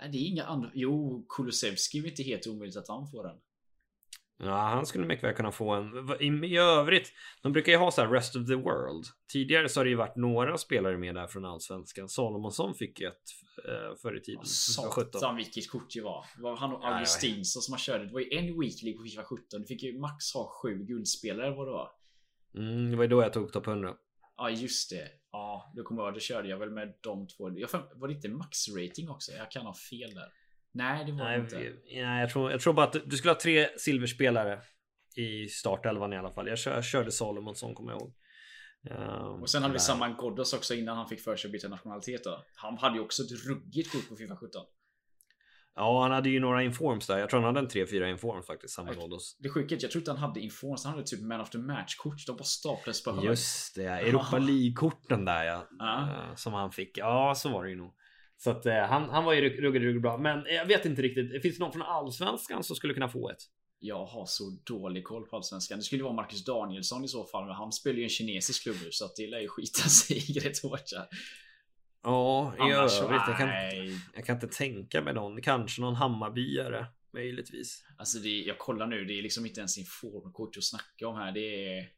[0.00, 0.70] Nej, det är inga andra.
[0.74, 3.36] Jo, Kulusevski är inte helt omöjligt att han får den.
[4.38, 6.16] Ja, han skulle mycket väl kunna få en.
[6.20, 9.04] I, I övrigt, de brukar ju ha så här rest of the world.
[9.32, 12.08] Tidigare så har det ju varit några spelare med där från allsvenskan.
[12.08, 13.14] Salomonsson fick ju ett
[13.68, 14.42] uh, förr i tiden.
[14.90, 15.12] 17.
[15.12, 16.24] Satan vilket kort det var.
[16.36, 18.06] Det var han och Ja, Augustinsson som man körde.
[18.06, 19.60] Det var ju en weekly på FIFA 17.
[19.60, 21.90] Du fick ju max ha sju guldspelare vad det var.
[22.54, 23.94] Mm, det var ju då jag tog topp 100.
[24.36, 25.08] Ja just det.
[25.36, 26.14] Ja, då kommer jag.
[26.14, 27.50] Då körde jag väl med de två.
[27.58, 29.32] Jag var det inte max rating också?
[29.32, 30.28] Jag kan ha fel där.
[30.72, 31.56] Nej, det var det Nej, inte.
[31.58, 34.60] vi- nej jag, tror, jag tror bara att du skulle ha tre silverspelare
[35.16, 36.48] i startelvan i alla fall.
[36.48, 38.14] Jag, kör, jag körde Salomonsson kommer jag ihåg.
[38.90, 39.78] Ehm, Och sen hade vi.
[39.78, 42.44] Saman Ghoddos också innan han fick för sig att byta nationalitet då.
[42.54, 44.62] Han hade ju också ett ruggigt kort på FIFA 17.
[45.76, 47.18] Ja, han hade ju några informs där.
[47.18, 48.78] Jag tror han hade en 3-4 informs faktiskt.
[48.78, 49.36] Ghoddos.
[49.38, 50.84] Det sjuka är att jag tror inte han hade informs.
[50.84, 52.26] Han hade typ man the match kort.
[52.26, 53.24] De bara staplades på hög.
[53.24, 55.66] Just det, Europa League-korten där ja.
[55.80, 56.98] Eh, Som han fick.
[56.98, 57.94] Ja, så var det ju nog.
[58.36, 60.18] Så att eh, han, han var ju ruggigt, ruggigt bra.
[60.18, 61.42] Men jag vet inte riktigt.
[61.42, 63.42] Finns det någon från Allsvenskan som skulle kunna få ett?
[63.78, 65.78] Jag har så dålig koll på allsvenskan.
[65.78, 67.46] Det skulle vara Marcus Danielsson i så fall.
[67.46, 70.18] Men han spelar ju en kinesisk klubb nu så att det lär ju skita sig
[70.18, 70.90] rätt hårt.
[72.06, 72.12] Där.
[72.12, 73.22] Ja, i Annars övrigt.
[73.26, 73.48] Jag kan,
[74.14, 75.42] jag kan inte tänka mig någon.
[75.42, 76.86] Kanske någon Hammarbyare.
[77.12, 77.84] Möjligtvis.
[77.98, 79.04] Alltså det, jag kollar nu.
[79.04, 81.32] Det är liksom inte ens informkort att snacka om här.
[81.32, 81.88] Det är...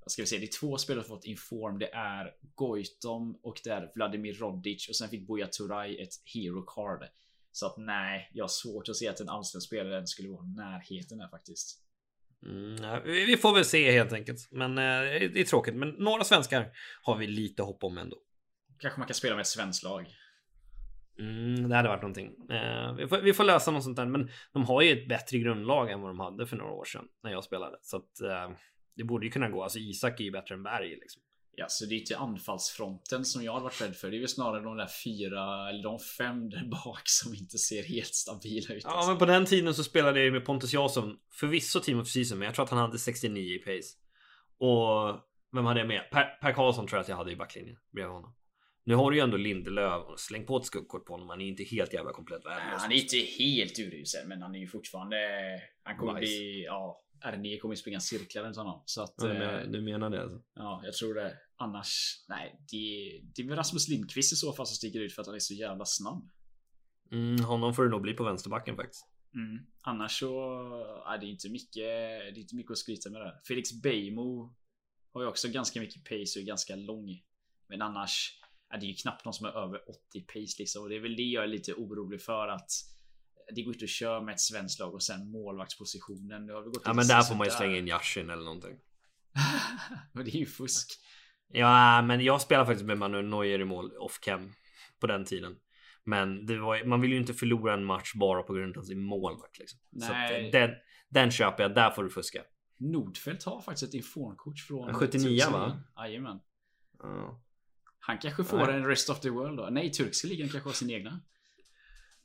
[0.00, 0.40] Vad ska vi säga?
[0.40, 1.78] Det är två spelare som fått inform.
[1.78, 4.88] Det är Goitom och det är Vladimir Rodic.
[4.88, 7.08] Och sen fick Buya Turay ett hero card.
[7.52, 11.20] Så att nej, jag har svårt att se att en allsvensk spelare skulle vara närheten
[11.20, 11.80] här faktiskt.
[12.46, 14.48] Mm, vi får väl se helt enkelt.
[14.50, 15.74] Men eh, det är tråkigt.
[15.74, 16.70] Men några svenskar
[17.02, 18.16] har vi lite hopp om ändå.
[18.78, 20.06] Kanske man kan spela med ett svenskt lag.
[21.18, 22.26] Mm, det hade varit någonting.
[22.50, 24.06] Eh, vi, får, vi får lösa något sånt där.
[24.06, 27.04] Men de har ju ett bättre grundlag än vad de hade för några år sedan
[27.22, 27.76] när jag spelade.
[27.82, 28.56] Så att eh,
[28.96, 29.62] det borde ju kunna gå.
[29.62, 31.22] Alltså Isak är ju bättre än Berg liksom.
[31.56, 34.10] Ja, så det är inte anfallsfronten som jag har varit rädd för.
[34.10, 37.82] Det är väl snarare de där fyra eller de fem där bak som inte ser
[37.82, 38.84] helt stabila ut.
[38.84, 41.16] Ja, men på den tiden så spelade jag med Pontus Jansson.
[41.32, 43.96] Förvisso team of season, men jag tror att han hade 69 i pace.
[44.58, 45.20] Och
[45.52, 46.10] vem hade jag med?
[46.10, 48.34] Per, per Karlsson tror jag att jag hade i backlinjen bredvid honom.
[48.84, 51.28] Nu har du ju ändå Lindelöf och släng på ett skuggkort på honom.
[51.28, 52.82] Han är inte helt jävla komplett värdelös.
[52.82, 55.16] Han är inte helt urusel, men han är ju fortfarande...
[55.82, 56.20] Han kommer Nice.
[56.20, 56.64] bli...
[56.64, 58.82] Ja, R9 kommer ju springa cirklar runt honom.
[58.86, 59.14] Så att...
[59.16, 60.42] Ja, du, eh, menar, du menar det alltså?
[60.54, 61.36] Ja, jag tror det.
[61.56, 62.24] Annars...
[62.28, 65.26] Nej, det, det är väl Rasmus Lindqvist i så fall som sticker ut för att
[65.26, 66.30] han är så jävla snabb.
[67.12, 69.08] Mm, honom får det nog bli på vänsterbacken faktiskt.
[69.34, 69.66] Mm.
[69.80, 70.26] Annars så...
[71.04, 71.74] Ja, det är inte mycket...
[71.74, 73.38] Det är inte mycket att skryta med där.
[73.48, 74.54] Felix Beijmo
[75.12, 77.22] har ju också ganska mycket pace och är ganska lång.
[77.68, 78.40] Men annars...
[78.74, 80.82] Ja, det är ju knappt någon som är över 80 pace liksom.
[80.82, 82.70] Och det är väl det jag är lite orolig för att
[83.54, 86.46] det går inte att köra med ett svenskt lag och sen målvaktspositionen.
[86.46, 88.76] Nu har vi gått Ja, men där får man ju slänga in Yashin eller någonting.
[90.12, 90.88] men det är ju fusk.
[91.48, 94.52] Ja, men jag spelar faktiskt med Manuel Neuer i mål off cam
[95.00, 95.56] på den tiden.
[96.04, 99.58] Men var, man vill ju inte förlora en match bara på grund av sin målvakt.
[99.58, 99.80] Liksom.
[100.00, 100.12] Så
[100.52, 100.70] den,
[101.08, 101.74] den köper jag.
[101.74, 102.42] Där får du fuska.
[102.76, 104.88] Nordfeldt har faktiskt ett informkort från...
[104.88, 105.82] Ja, 79, va?
[105.96, 106.40] Jajamän.
[106.98, 107.43] Ja.
[108.06, 108.76] Han kanske får Nej.
[108.76, 109.68] en Rest of the World då?
[109.70, 111.10] Nej, turkiska ligan kanske har sin egna.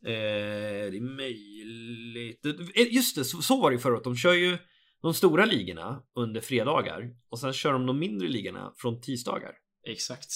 [0.05, 2.45] Eh, det är möjligt.
[2.45, 4.03] Eh, Just det, så, så var det ju förut.
[4.03, 4.57] De kör ju
[5.01, 9.51] de stora ligorna under fredagar och sen kör de de mindre ligorna från tisdagar.
[9.87, 10.29] Exakt.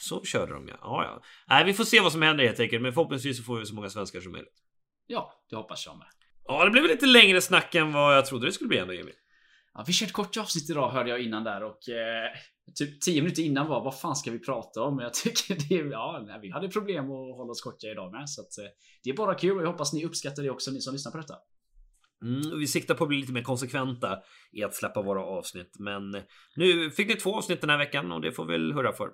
[0.00, 0.76] Så körde de ja.
[0.80, 1.22] Ja, ja.
[1.48, 2.82] Nej, vi får se vad som händer helt enkelt.
[2.82, 4.62] Men förhoppningsvis så får vi så många svenskar som möjligt.
[5.06, 6.06] Ja, det hoppas jag med.
[6.44, 9.12] Ja, det blev lite längre snack än vad jag trodde det skulle bli ändå Jimmy.
[9.74, 12.30] Ja, vi kör ett kort avsnitt idag hörde jag innan där och eh,
[12.74, 14.98] typ 10 minuter innan var vad fan ska vi prata om?
[14.98, 18.40] Jag tycker det ja, nej, vi hade problem att hålla oss korta idag med så
[18.40, 18.64] att eh,
[19.02, 21.18] det är bara kul och jag hoppas ni uppskattar det också ni som lyssnar på
[21.18, 21.34] detta.
[22.22, 24.18] Mm, vi siktar på att bli lite mer konsekventa
[24.52, 25.76] i att släppa våra avsnitt.
[25.78, 26.22] Men
[26.56, 29.10] nu fick ni två avsnitt den här veckan och det får vi väl hurra för.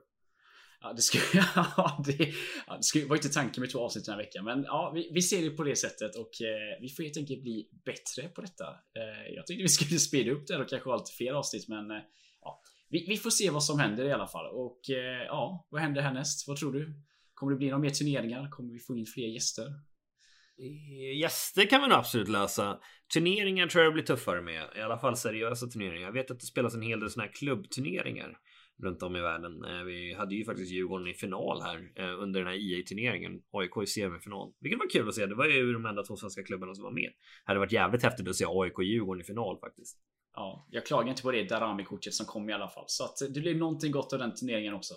[0.82, 1.22] Ja, det skulle,
[1.76, 2.34] ja, det,
[2.66, 5.10] ja, det skulle, var inte tanken med två avsnitt den här veckan, men ja, vi,
[5.14, 8.40] vi ser det på det sättet och eh, vi får helt enkelt bli bättre på
[8.40, 8.64] detta.
[8.64, 11.90] Eh, jag tyckte vi skulle speeda upp det och kanske ha lite fler avsnitt, men
[11.90, 12.02] eh,
[12.40, 14.46] ja, vi, vi får se vad som händer i alla fall.
[14.46, 16.48] Och eh, ja, vad händer härnäst?
[16.48, 16.94] Vad tror du?
[17.34, 18.50] Kommer det bli några mer turneringar?
[18.50, 19.66] Kommer vi få in fler gäster?
[20.58, 22.78] Eh, gäster kan vi nog absolut lösa.
[23.14, 24.68] Turneringar tror jag blir tuffare med.
[24.76, 26.06] I alla fall seriösa turneringar.
[26.06, 28.38] Jag vet att det spelas en hel del såna här klubbturneringar
[28.82, 29.64] runt om i världen.
[29.64, 33.42] Eh, vi hade ju faktiskt Djurgården i final här eh, under den här e IA-turneringen.
[33.50, 34.52] AIK i semifinal.
[34.60, 35.26] Vilket var kul att se.
[35.26, 37.10] Det var ju de enda två svenska klubbarna som var med.
[37.44, 39.98] Det hade varit jävligt häftigt att se AIK Djurgården i final faktiskt.
[40.34, 42.84] Ja, jag klagar inte på det Darami-kortet som kom i alla fall.
[42.86, 44.94] Så att det blir någonting gott av den turneringen också.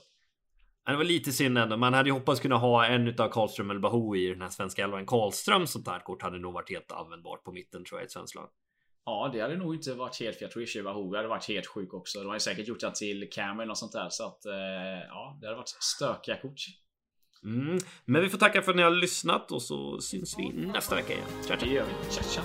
[0.85, 1.77] Det var lite synd ändå.
[1.77, 4.83] Man hade ju hoppats kunna ha en utav Karlström eller Bahou i den här svenska
[4.83, 5.05] elvan.
[5.05, 8.11] Karlström sånt här kort hade nog varit helt användbart på mitten tror jag i ett
[8.11, 8.49] svenskt lag.
[9.05, 11.67] Ja, det hade nog inte varit helt för jag tror i Wahoo hade varit helt
[11.67, 12.19] sjuk också.
[12.19, 14.53] De har ju säkert gjort det till Camel och sånt där så att eh,
[15.07, 16.61] ja, det hade varit stökiga kort.
[17.43, 17.77] Mm.
[18.05, 21.13] Men vi får tacka för att ni har lyssnat och så syns vi nästa vecka
[21.13, 21.27] igen.
[21.43, 21.69] Ciao, ciao.
[21.69, 22.11] Det gör vi.
[22.11, 22.41] Tja, tja.